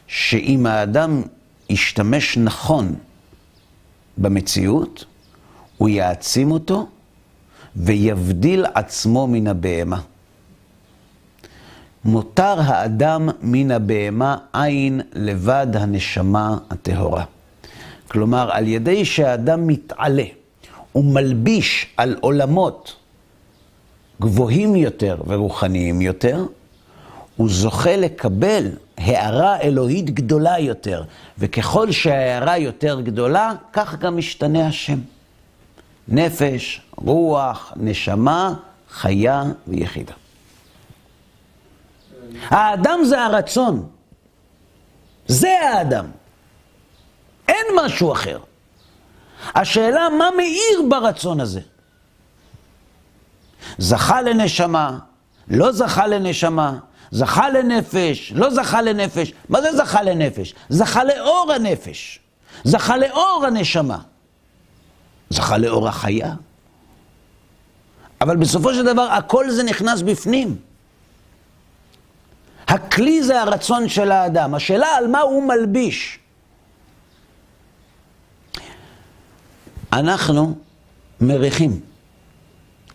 שאם 0.06 0.66
האדם 0.66 1.22
ישתמש 1.70 2.38
נכון 2.38 2.94
במציאות, 4.18 5.04
הוא 5.76 5.88
יעצים 5.88 6.50
אותו 6.50 6.88
ויבדיל 7.76 8.64
עצמו 8.74 9.26
מן 9.26 9.46
הבהמה. 9.46 10.00
מותר 12.04 12.60
האדם 12.60 13.28
מן 13.42 13.70
הבהמה 13.70 14.36
עין 14.52 15.00
לבד 15.12 15.66
הנשמה 15.74 16.58
הטהורה. 16.70 17.24
כלומר, 18.08 18.50
על 18.52 18.68
ידי 18.68 19.04
שהאדם 19.04 19.66
מתעלה 19.66 20.24
ומלביש 20.94 21.86
על 21.96 22.16
עולמות 22.20 22.96
גבוהים 24.20 24.76
יותר 24.76 25.16
ורוחניים 25.26 26.00
יותר, 26.00 26.46
הוא 27.36 27.48
זוכה 27.50 27.96
לקבל 27.96 28.70
הערה 28.96 29.60
אלוהית 29.60 30.10
גדולה 30.10 30.58
יותר, 30.58 31.02
וככל 31.38 31.92
שההערה 31.92 32.58
יותר 32.58 33.00
גדולה, 33.00 33.52
כך 33.72 33.98
גם 33.98 34.16
משתנה 34.16 34.66
השם. 34.66 34.98
נפש, 36.08 36.80
רוח, 36.96 37.72
נשמה, 37.76 38.54
חיה 38.90 39.44
ויחידה. 39.68 40.12
האדם 42.48 43.00
זה 43.04 43.22
הרצון. 43.22 43.86
זה 45.26 45.50
האדם. 45.62 46.06
אין 47.48 47.66
משהו 47.84 48.12
אחר. 48.12 48.38
השאלה 49.54 50.08
מה 50.18 50.28
מאיר 50.36 50.82
ברצון 50.88 51.40
הזה. 51.40 51.60
זכה 53.78 54.22
לנשמה, 54.22 54.98
לא 55.48 55.72
זכה 55.72 56.06
לנשמה, 56.06 56.78
זכה 57.10 57.48
לנפש, 57.48 58.32
לא 58.36 58.50
זכה 58.50 58.82
לנפש. 58.82 59.32
מה 59.48 59.62
זה 59.62 59.76
זכה 59.76 60.02
לנפש? 60.02 60.54
זכה 60.68 61.04
לאור 61.04 61.52
הנפש, 61.54 62.20
זכה 62.64 62.96
לאור 62.96 63.44
הנשמה, 63.46 63.98
זכה 65.30 65.58
לאור 65.58 65.88
החיה. 65.88 66.34
אבל 68.20 68.36
בסופו 68.36 68.74
של 68.74 68.84
דבר 68.84 69.02
הכל 69.02 69.50
זה 69.50 69.62
נכנס 69.62 70.02
בפנים. 70.02 70.56
הכלי 72.68 73.22
זה 73.22 73.42
הרצון 73.42 73.88
של 73.88 74.10
האדם. 74.12 74.54
השאלה 74.54 74.86
על 74.86 75.06
מה 75.06 75.20
הוא 75.20 75.48
מלביש. 75.48 76.18
אנחנו 79.98 80.54
מריחים. 81.20 81.80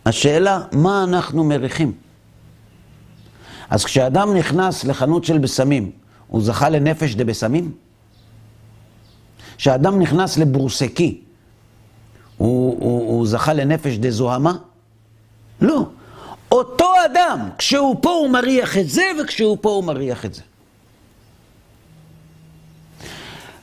השאלה, 0.05 0.61
מה 0.71 1.03
אנחנו 1.03 1.43
מריחים? 1.43 1.93
אז 3.69 3.85
כשאדם 3.85 4.33
נכנס 4.33 4.83
לחנות 4.83 5.23
של 5.23 5.37
בשמים, 5.37 5.91
הוא 6.27 6.41
זכה 6.41 6.69
לנפש 6.69 7.15
דה 7.15 7.23
בשמים? 7.23 7.71
כשאדם 9.57 9.99
נכנס 9.99 10.37
לבורסקי, 10.37 11.21
הוא, 12.37 12.77
הוא, 12.79 13.09
הוא 13.09 13.27
זכה 13.27 13.53
לנפש 13.53 13.97
דה 13.97 14.11
זוהמה? 14.11 14.53
לא. 15.61 15.85
אותו 16.51 16.93
אדם, 17.05 17.49
כשהוא 17.57 17.95
פה 18.01 18.09
הוא 18.09 18.29
מריח 18.29 18.77
את 18.77 18.89
זה, 18.89 19.03
וכשהוא 19.21 19.57
פה 19.61 19.69
הוא 19.69 19.83
מריח 19.83 20.25
את 20.25 20.33
זה. 20.33 20.41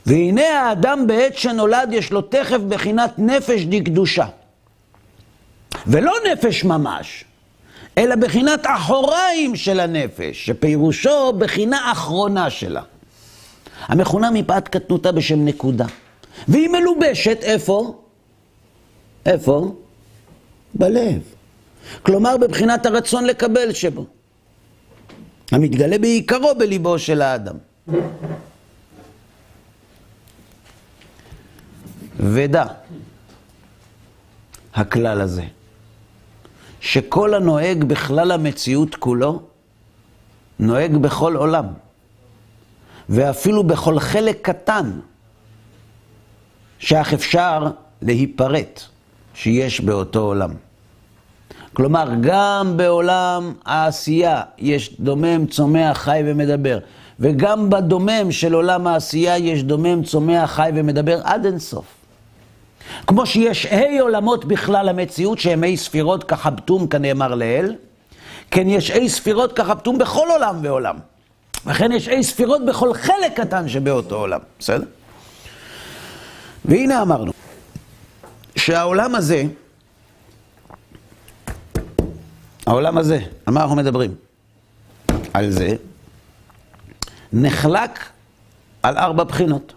והנה 0.09 0.61
האדם 0.61 1.07
בעת 1.07 1.37
שנולד 1.37 1.89
יש 1.91 2.11
לו 2.11 2.21
תכף 2.21 2.57
בחינת 2.57 3.13
נפש 3.17 3.63
דקדושה. 3.63 4.25
ולא 5.87 6.13
נפש 6.31 6.63
ממש, 6.63 7.25
אלא 7.97 8.15
בחינת 8.15 8.65
אחוריים 8.65 9.55
של 9.55 9.79
הנפש, 9.79 10.45
שפירושו 10.45 11.33
בחינה 11.33 11.91
אחרונה 11.91 12.49
שלה. 12.49 12.81
המכונה 13.87 14.31
מפאת 14.31 14.67
קטנותה 14.67 15.11
בשם 15.11 15.45
נקודה. 15.45 15.85
והיא 16.47 16.69
מלובשת 16.69 17.37
איפה? 17.41 18.01
איפה? 19.25 19.75
בלב. 20.73 21.21
כלומר, 22.01 22.37
בבחינת 22.37 22.85
הרצון 22.85 23.25
לקבל 23.25 23.73
שבו. 23.73 24.05
המתגלה 25.51 25.97
בעיקרו 25.97 26.55
בליבו 26.57 26.99
של 26.99 27.21
האדם. 27.21 27.55
ודע, 32.19 32.65
הכלל 34.73 35.21
הזה, 35.21 35.43
שכל 36.81 37.33
הנוהג 37.33 37.83
בכלל 37.83 38.31
המציאות 38.31 38.95
כולו, 38.95 39.41
נוהג 40.59 40.97
בכל 40.97 41.35
עולם, 41.35 41.65
ואפילו 43.09 43.63
בכל 43.63 43.99
חלק 43.99 44.39
קטן, 44.41 44.99
שאך 46.79 47.13
אפשר 47.13 47.67
להיפרט 48.01 48.81
שיש 49.33 49.81
באותו 49.81 50.19
עולם. 50.19 50.51
כלומר, 51.73 52.09
גם 52.21 52.73
בעולם 52.77 53.53
העשייה 53.65 54.41
יש 54.57 54.99
דומם, 54.99 55.47
צומח, 55.47 55.97
חי 55.97 56.21
ומדבר. 56.25 56.79
וגם 57.19 57.69
בדומם 57.69 58.31
של 58.31 58.53
עולם 58.53 58.87
העשייה 58.87 59.37
יש 59.37 59.63
דומם, 59.63 60.03
צומח, 60.03 60.51
חי 60.51 60.71
ומדבר 60.75 61.21
עד 61.23 61.45
אינסוף. 61.45 61.98
כמו 63.07 63.25
שיש 63.25 63.65
ה' 63.65 64.01
עולמות 64.01 64.45
בכלל 64.45 64.89
המציאות 64.89 65.39
שהם 65.39 65.63
ה' 65.63 65.75
ספירות 65.75 66.23
כחבטום 66.23 66.87
כנאמר 66.87 67.35
לאל, 67.35 67.75
כן 68.51 68.69
יש 68.69 68.91
ה' 68.91 69.09
ספירות 69.09 69.53
כחבטום 69.53 69.97
בכל 69.97 70.27
עולם 70.31 70.59
ועולם. 70.63 70.95
לכן 71.65 71.91
יש 71.91 72.07
ה' 72.07 72.23
ספירות 72.23 72.65
בכל 72.65 72.93
חלק 72.93 73.33
קטן 73.35 73.69
שבאותו 73.69 74.15
עולם, 74.15 74.39
בסדר? 74.59 74.83
והנה 76.65 77.01
אמרנו, 77.01 77.31
שהעולם 78.55 79.15
הזה, 79.15 79.43
העולם 82.67 82.97
הזה, 82.97 83.19
על 83.45 83.53
מה 83.53 83.61
אנחנו 83.61 83.75
מדברים? 83.75 84.15
על 85.33 85.51
זה, 85.51 85.75
נחלק 87.33 87.99
על 88.83 88.97
ארבע 88.97 89.23
בחינות. 89.23 89.73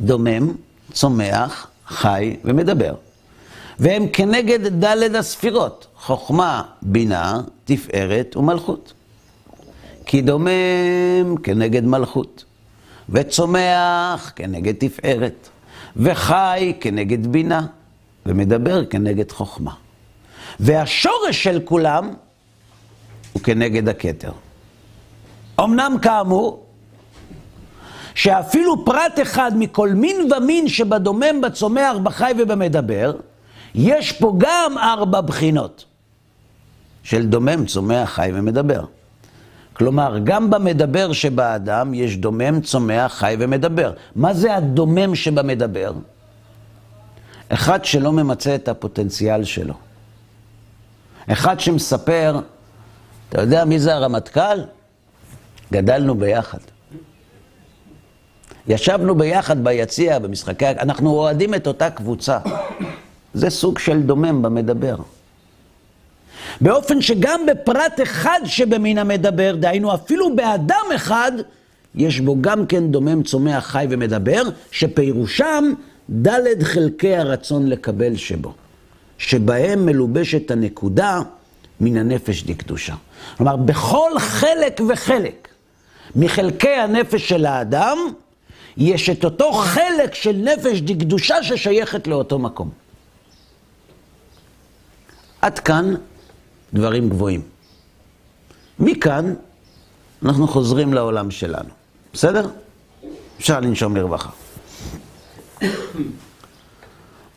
דומם, 0.00 0.52
צומח, 0.92 1.66
חי 1.88 2.36
ומדבר. 2.44 2.94
והם 3.78 4.08
כנגד 4.12 4.66
דלת 4.66 5.14
הספירות, 5.14 5.86
חוכמה, 5.96 6.62
בינה, 6.82 7.40
תפארת 7.64 8.36
ומלכות. 8.36 8.92
כי 10.06 10.22
דומם 10.22 11.36
כנגד 11.42 11.84
מלכות, 11.84 12.44
וצומח 13.08 14.32
כנגד 14.36 14.74
תפארת, 14.78 15.48
וחי 15.96 16.72
כנגד 16.80 17.26
בינה, 17.26 17.66
ומדבר 18.26 18.84
כנגד 18.84 19.32
חוכמה. 19.32 19.72
והשורש 20.60 21.44
של 21.44 21.60
כולם 21.64 22.14
הוא 23.32 23.42
כנגד 23.42 23.88
הכתר. 23.88 24.32
אמנם 25.60 25.96
כאמור, 26.02 26.67
שאפילו 28.18 28.84
פרט 28.84 29.20
אחד 29.22 29.52
מכל 29.54 29.88
מין 29.88 30.32
ומין 30.32 30.68
שבדומם, 30.68 31.40
בצומח, 31.42 31.96
בחי 32.02 32.32
ובמדבר, 32.38 33.14
יש 33.74 34.12
פה 34.12 34.34
גם 34.38 34.78
ארבע 34.78 35.20
בחינות 35.20 35.84
של 37.02 37.26
דומם, 37.26 37.66
צומח, 37.66 38.10
חי 38.10 38.30
ומדבר. 38.34 38.84
כלומר, 39.72 40.18
גם 40.24 40.50
במדבר 40.50 41.12
שבאדם 41.12 41.94
יש 41.94 42.16
דומם, 42.16 42.60
צומח, 42.60 43.12
חי 43.14 43.36
ומדבר. 43.38 43.92
מה 44.16 44.34
זה 44.34 44.56
הדומם 44.56 45.14
שבמדבר? 45.14 45.92
אחד 47.48 47.84
שלא 47.84 48.12
ממצה 48.12 48.54
את 48.54 48.68
הפוטנציאל 48.68 49.44
שלו. 49.44 49.74
אחד 51.32 51.60
שמספר, 51.60 52.40
אתה 53.28 53.40
יודע 53.40 53.64
מי 53.64 53.78
זה 53.78 53.94
הרמטכ"ל? 53.94 54.60
גדלנו 55.72 56.14
ביחד. 56.14 56.77
ישבנו 58.68 59.14
ביחד 59.14 59.64
ביציע, 59.64 60.18
במשחקי... 60.18 60.66
אנחנו 60.66 61.10
אוהדים 61.10 61.54
את 61.54 61.66
אותה 61.66 61.90
קבוצה. 61.90 62.38
זה 63.34 63.50
סוג 63.50 63.78
של 63.78 64.02
דומם 64.02 64.42
במדבר. 64.42 64.96
באופן 66.60 67.00
שגם 67.00 67.40
בפרט 67.46 68.00
אחד 68.02 68.40
שבמין 68.44 68.98
המדבר, 68.98 69.56
דהיינו 69.56 69.94
אפילו 69.94 70.36
באדם 70.36 70.84
אחד, 70.96 71.32
יש 71.94 72.20
בו 72.20 72.36
גם 72.40 72.66
כן 72.66 72.90
דומם, 72.90 73.22
צומח, 73.22 73.66
חי 73.66 73.86
ומדבר, 73.90 74.42
שפירושם 74.70 75.72
ד' 76.10 76.62
חלקי 76.62 77.16
הרצון 77.16 77.66
לקבל 77.66 78.16
שבו, 78.16 78.52
שבהם 79.18 79.86
מלובשת 79.86 80.50
הנקודה 80.50 81.20
מן 81.80 81.96
הנפש 81.96 82.42
דקדושה. 82.42 82.94
כלומר, 83.36 83.56
בכל 83.56 84.10
חלק 84.18 84.80
וחלק 84.88 85.48
מחלקי 86.16 86.68
הנפש 86.68 87.28
של 87.28 87.46
האדם, 87.46 87.98
יש 88.78 89.10
את 89.10 89.24
אותו 89.24 89.52
חלק 89.52 90.14
של 90.14 90.32
נפש 90.32 90.80
דקדושה 90.80 91.42
ששייכת 91.42 92.06
לאותו 92.06 92.38
מקום. 92.38 92.70
עד 95.42 95.58
כאן 95.58 95.94
דברים 96.74 97.08
גבוהים. 97.08 97.42
מכאן 98.78 99.34
אנחנו 100.24 100.48
חוזרים 100.48 100.94
לעולם 100.94 101.30
שלנו. 101.30 101.68
בסדר? 102.12 102.48
אפשר 103.38 103.60
לנשום 103.60 103.96
לרווחה. 103.96 104.30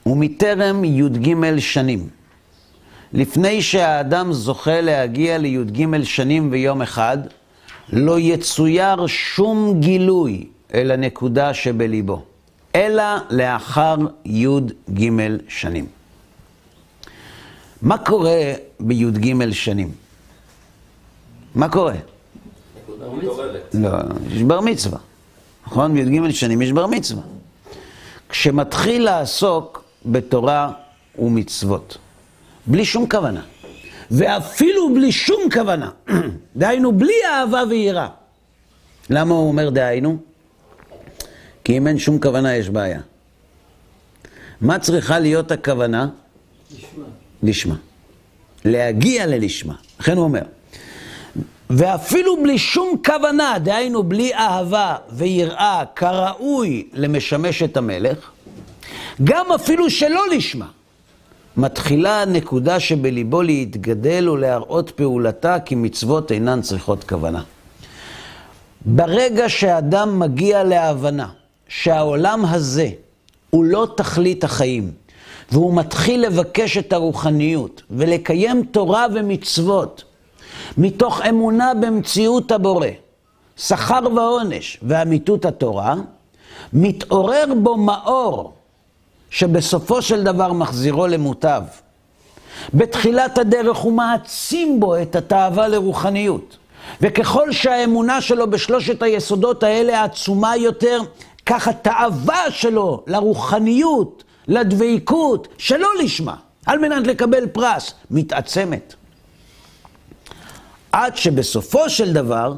ומטרם 0.06 0.84
י"ג 0.84 1.60
שנים, 1.60 2.10
לפני 3.14 3.62
שהאדם 3.62 4.34
זוכה 4.34 4.82
להגיע 4.82 5.38
לי"ג 5.38 6.04
שנים 6.04 6.52
ויום 6.52 6.82
אחד, 6.82 7.18
לא 7.90 8.20
יצויר 8.20 9.08
שום 9.08 9.80
גילוי 9.80 10.48
אל 10.74 10.92
הנקודה 10.92 11.54
שבליבו, 11.54 12.24
אלא 12.76 13.04
לאחר 13.30 13.96
י"ג 14.26 15.10
שנים. 15.48 15.86
מה 17.82 17.98
קורה 17.98 18.54
בי"ג 18.80 19.52
שנים? 19.52 19.92
מה 21.56 21.70
קורה? 21.70 21.94
לא, 23.74 23.90
יש 24.32 24.44
בר 24.44 24.62
מצווה. 24.62 25.00
נכון? 25.68 25.94
בי"ג 25.94 26.32
שנים 26.32 26.62
יש 26.62 26.72
בר 26.72 26.88
מצווה. 26.88 27.24
כשמתחיל 28.30 29.04
לעסוק 29.04 29.84
בתורה 30.06 30.72
ומצוות, 31.20 31.98
בלי 32.68 32.86
שום 32.86 33.10
כוונה, 33.10 33.42
ואפילו 34.12 34.94
בלי 34.94 35.12
שום 35.12 35.42
כוונה, 35.54 35.90
דהיינו 36.56 36.92
בלי 36.92 37.14
אהבה 37.32 37.64
ויראה. 37.70 38.08
למה 39.10 39.34
הוא 39.34 39.48
אומר 39.48 39.70
דהיינו? 39.70 40.18
כי 41.64 41.78
אם 41.78 41.88
אין 41.88 42.00
שום 42.00 42.20
כוונה 42.20 42.56
יש 42.56 42.70
בעיה. 42.70 43.00
מה 44.62 44.80
צריכה 44.80 45.20
להיות 45.20 45.52
הכוונה? 45.52 46.08
לשמה. 46.72 47.06
לשמה. 47.44 47.76
להגיע 48.66 49.26
ללשמה. 49.26 49.74
לכן 50.00 50.18
הוא 50.18 50.24
אומר, 50.24 50.42
ואפילו 51.70 52.44
בלי 52.44 52.58
שום 52.58 52.98
כוונה, 53.06 53.56
דהיינו 53.64 54.04
בלי 54.04 54.34
אהבה 54.34 54.96
ויראה 55.10 55.84
כראוי 55.96 56.88
למשמש 56.94 57.64
את 57.64 57.78
המלך, 57.78 58.32
גם 59.24 59.52
אפילו 59.52 59.90
שלא 59.90 60.22
לשמה, 60.32 60.68
מתחילה 61.58 62.22
הנקודה 62.22 62.80
שבליבו 62.80 63.42
להתגדל 63.42 64.30
ולהראות 64.30 64.92
פעולתה 64.92 65.60
כי 65.60 65.76
מצוות 65.76 66.32
אינן 66.32 66.62
צריכות 66.62 67.04
כוונה. 67.04 67.44
ברגע 68.86 69.50
שאדם 69.50 70.20
מגיע 70.20 70.64
להבנה 70.64 71.28
שהעולם 71.72 72.46
הזה 72.46 72.90
הוא 73.50 73.66
לא 73.66 73.88
תכלית 73.98 74.44
החיים, 74.44 74.92
והוא 75.52 75.74
מתחיל 75.74 76.26
לבקש 76.26 76.78
את 76.78 76.94
הרוחניות 76.94 77.82
ולקיים 77.90 78.64
תורה 78.64 79.06
ומצוות 79.14 80.04
מתוך 80.78 81.22
אמונה 81.22 81.74
במציאות 81.74 82.52
הבורא, 82.52 82.88
שכר 83.58 84.00
ועונש 84.16 84.80
ואמיתות 84.84 85.46
התורה, 85.46 85.96
מתעורר 86.74 87.46
בו 87.64 87.78
מאור 87.78 88.54
שבסופו 89.30 90.02
של 90.02 90.24
דבר 90.24 90.54
מחזירו 90.54 91.08
למוטב. 91.08 91.64
בתחילת 92.74 93.38
הדרך 93.38 93.78
הוא 93.78 93.94
מעצים 93.94 94.80
בו 94.80 95.02
את 95.02 95.16
התאווה 95.16 95.68
לרוחניות. 95.68 96.58
וככל 97.02 97.52
שהאמונה 97.52 98.22
שלו 98.22 98.50
בשלושת 98.50 99.02
היסודות 99.02 99.64
האלה 99.64 100.04
עצומה 100.04 100.58
יותר, 100.58 101.02
כך 101.46 101.68
התאווה 101.68 102.52
שלו 102.52 103.04
לרוחניות, 103.08 104.24
לדביקות, 104.48 105.48
שלא 105.58 105.88
לשמה, 106.04 106.36
על 106.66 106.80
מנת 106.80 107.08
לקבל 107.08 107.48
פרס, 107.48 107.94
מתעצמת. 108.12 108.94
עד 110.92 111.18
שבסופו 111.18 111.90
של 111.90 112.14
דבר 112.14 112.54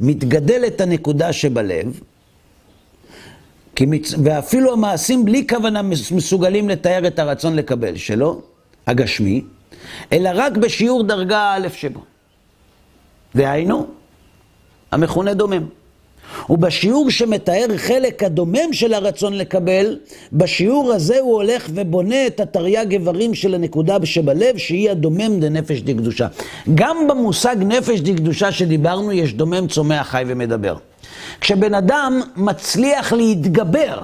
מתגדלת 0.00 0.80
הנקודה 0.80 1.32
שבלב, 1.32 2.00
מצ... 3.80 4.14
ואפילו 4.24 4.72
המעשים 4.72 5.24
בלי 5.24 5.46
כוונה 5.48 5.82
מסוגלים 6.10 6.68
לתאר 6.68 7.06
את 7.06 7.18
הרצון 7.18 7.56
לקבל 7.56 7.96
שלו, 7.96 8.42
הגשמי, 8.86 9.44
אלא 10.12 10.30
רק 10.34 10.56
בשיעור 10.56 11.02
דרגה 11.02 11.54
א' 11.54 11.68
שבו. 11.68 12.00
דהיינו, 13.34 13.86
המכונה 14.92 15.34
דומם. 15.34 15.66
ובשיעור 16.50 17.10
שמתאר 17.10 17.66
חלק 17.76 18.22
הדומם 18.22 18.72
של 18.72 18.94
הרצון 18.94 19.32
לקבל, 19.32 19.98
בשיעור 20.32 20.92
הזה 20.92 21.20
הוא 21.20 21.34
הולך 21.34 21.68
ובונה 21.74 22.26
את 22.26 22.40
התרי"ג 22.40 22.92
איברים 22.92 23.34
של 23.34 23.54
הנקודה 23.54 23.96
שבלב, 24.04 24.56
שהיא 24.56 24.90
הדומם 24.90 25.40
דנפש 25.40 25.80
דקדושה. 25.80 26.26
גם 26.74 26.96
במושג 27.08 27.56
נפש 27.58 28.00
דקדושה 28.00 28.52
שדיברנו, 28.52 29.12
יש 29.12 29.34
דומם, 29.34 29.66
צומח, 29.68 30.08
חי 30.08 30.24
ומדבר. 30.26 30.76
כשבן 31.40 31.74
אדם 31.74 32.20
מצליח 32.36 33.12
להתגבר 33.12 33.98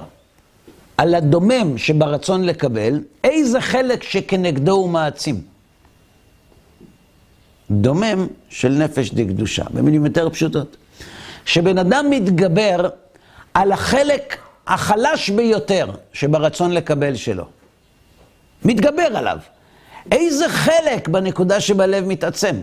על 0.97 1.15
הדומם 1.15 1.77
שברצון 1.77 2.43
לקבל, 2.43 2.99
איזה 3.23 3.61
חלק 3.61 4.03
שכנגדו 4.03 4.71
הוא 4.71 4.89
מעצים? 4.89 5.41
דומם 7.71 8.27
של 8.49 8.69
נפש 8.69 9.13
דקדושה, 9.13 9.63
במילים 9.73 10.05
יותר 10.05 10.29
פשוטות. 10.29 10.77
כשבן 11.45 11.77
אדם 11.77 12.05
מתגבר 12.09 12.89
על 13.53 13.71
החלק 13.71 14.37
החלש 14.67 15.29
ביותר 15.29 15.85
שברצון 16.13 16.71
לקבל 16.71 17.15
שלו, 17.15 17.45
מתגבר 18.65 19.07
עליו, 19.15 19.37
איזה 20.11 20.49
חלק 20.49 21.07
בנקודה 21.07 21.61
שבלב 21.61 22.05
מתעצם? 22.05 22.55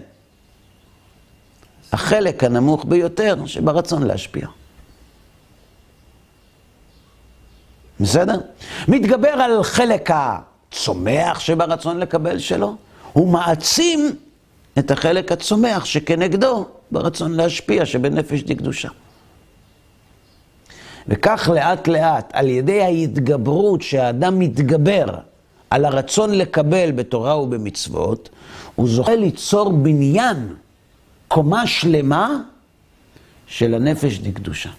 החלק 1.92 2.44
הנמוך 2.44 2.84
ביותר 2.84 3.46
שברצון 3.46 4.02
להשפיע. 4.02 4.46
בסדר? 8.00 8.40
מתגבר 8.88 9.28
על 9.28 9.62
חלק 9.62 10.10
הצומח 10.12 11.40
שברצון 11.40 11.98
לקבל 11.98 12.38
שלו, 12.38 12.76
הוא 13.12 13.28
מעצים 13.28 14.16
את 14.78 14.90
החלק 14.90 15.32
הצומח 15.32 15.84
שכנגדו 15.84 16.66
ברצון 16.90 17.32
להשפיע 17.32 17.86
שבנפש 17.86 18.42
דקדושה. 18.42 18.88
וכך 21.08 21.50
לאט 21.54 21.88
לאט, 21.88 22.30
על 22.32 22.48
ידי 22.48 22.82
ההתגברות 22.82 23.82
שהאדם 23.82 24.38
מתגבר 24.38 25.04
על 25.70 25.84
הרצון 25.84 26.30
לקבל 26.34 26.90
בתורה 26.90 27.38
ובמצוות, 27.38 28.28
הוא 28.74 28.88
זוכה 28.88 29.16
ליצור 29.16 29.72
בניין, 29.72 30.54
קומה 31.28 31.66
שלמה 31.66 32.42
של 33.46 33.74
הנפש 33.74 34.18
דקדושה. 34.18 34.70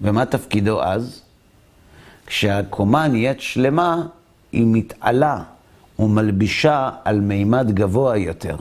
ומה 0.00 0.26
תפקידו 0.26 0.82
אז? 0.82 1.22
כשהקומה 2.26 3.08
נהיית 3.08 3.40
שלמה, 3.40 4.06
היא 4.52 4.64
מתעלה 4.66 5.42
ומלבישה 5.98 6.90
על 7.04 7.20
מימד 7.20 7.70
גבוה 7.74 8.16
יותר. 8.16 8.56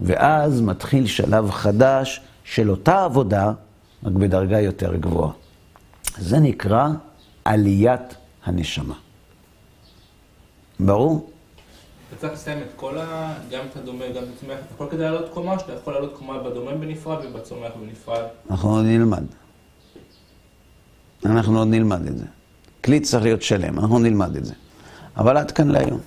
ואז 0.00 0.60
מתחיל 0.60 1.06
שלב 1.06 1.50
חדש 1.50 2.20
של 2.44 2.70
אותה 2.70 3.04
עבודה, 3.04 3.52
רק 4.04 4.12
בדרגה 4.12 4.60
יותר 4.60 4.96
גבוהה. 4.96 5.32
זה 6.18 6.38
נקרא 6.38 6.88
עליית 7.44 8.14
הנשמה. 8.44 8.94
ברור? 10.80 11.30
אתה 12.08 12.16
צריך 12.16 12.32
לסיים 12.32 12.58
את 12.58 12.68
כל 12.76 12.98
ה... 12.98 13.34
גם 13.50 13.60
את 13.70 13.76
הדומה, 13.76 14.04
גם 14.08 14.22
את 14.22 14.28
הצומח, 14.36 14.56
יכול 14.74 14.86
כדי 14.90 15.02
לעלות 15.02 15.28
קומה, 15.28 15.58
שאתה 15.58 15.72
יכול 15.72 15.92
לעלות 15.92 16.14
קומה 16.18 16.38
בדומה 16.38 16.74
בנפרד 16.74 17.24
ובצומח 17.24 17.70
בנפרד. 17.80 18.24
אנחנו 18.50 18.70
עוד 18.70 18.84
נלמד. 18.84 19.24
אנחנו 21.24 21.58
עוד 21.58 21.68
נלמד 21.68 22.06
את 22.06 22.18
זה. 22.18 22.24
כלי 22.84 23.00
צריך 23.00 23.24
להיות 23.24 23.42
שלם, 23.42 23.78
אנחנו 23.78 23.98
נלמד 23.98 24.36
את 24.36 24.44
זה. 24.44 24.54
אבל 25.16 25.36
עד 25.36 25.50
כאן 25.50 25.68
להיום. 25.68 26.00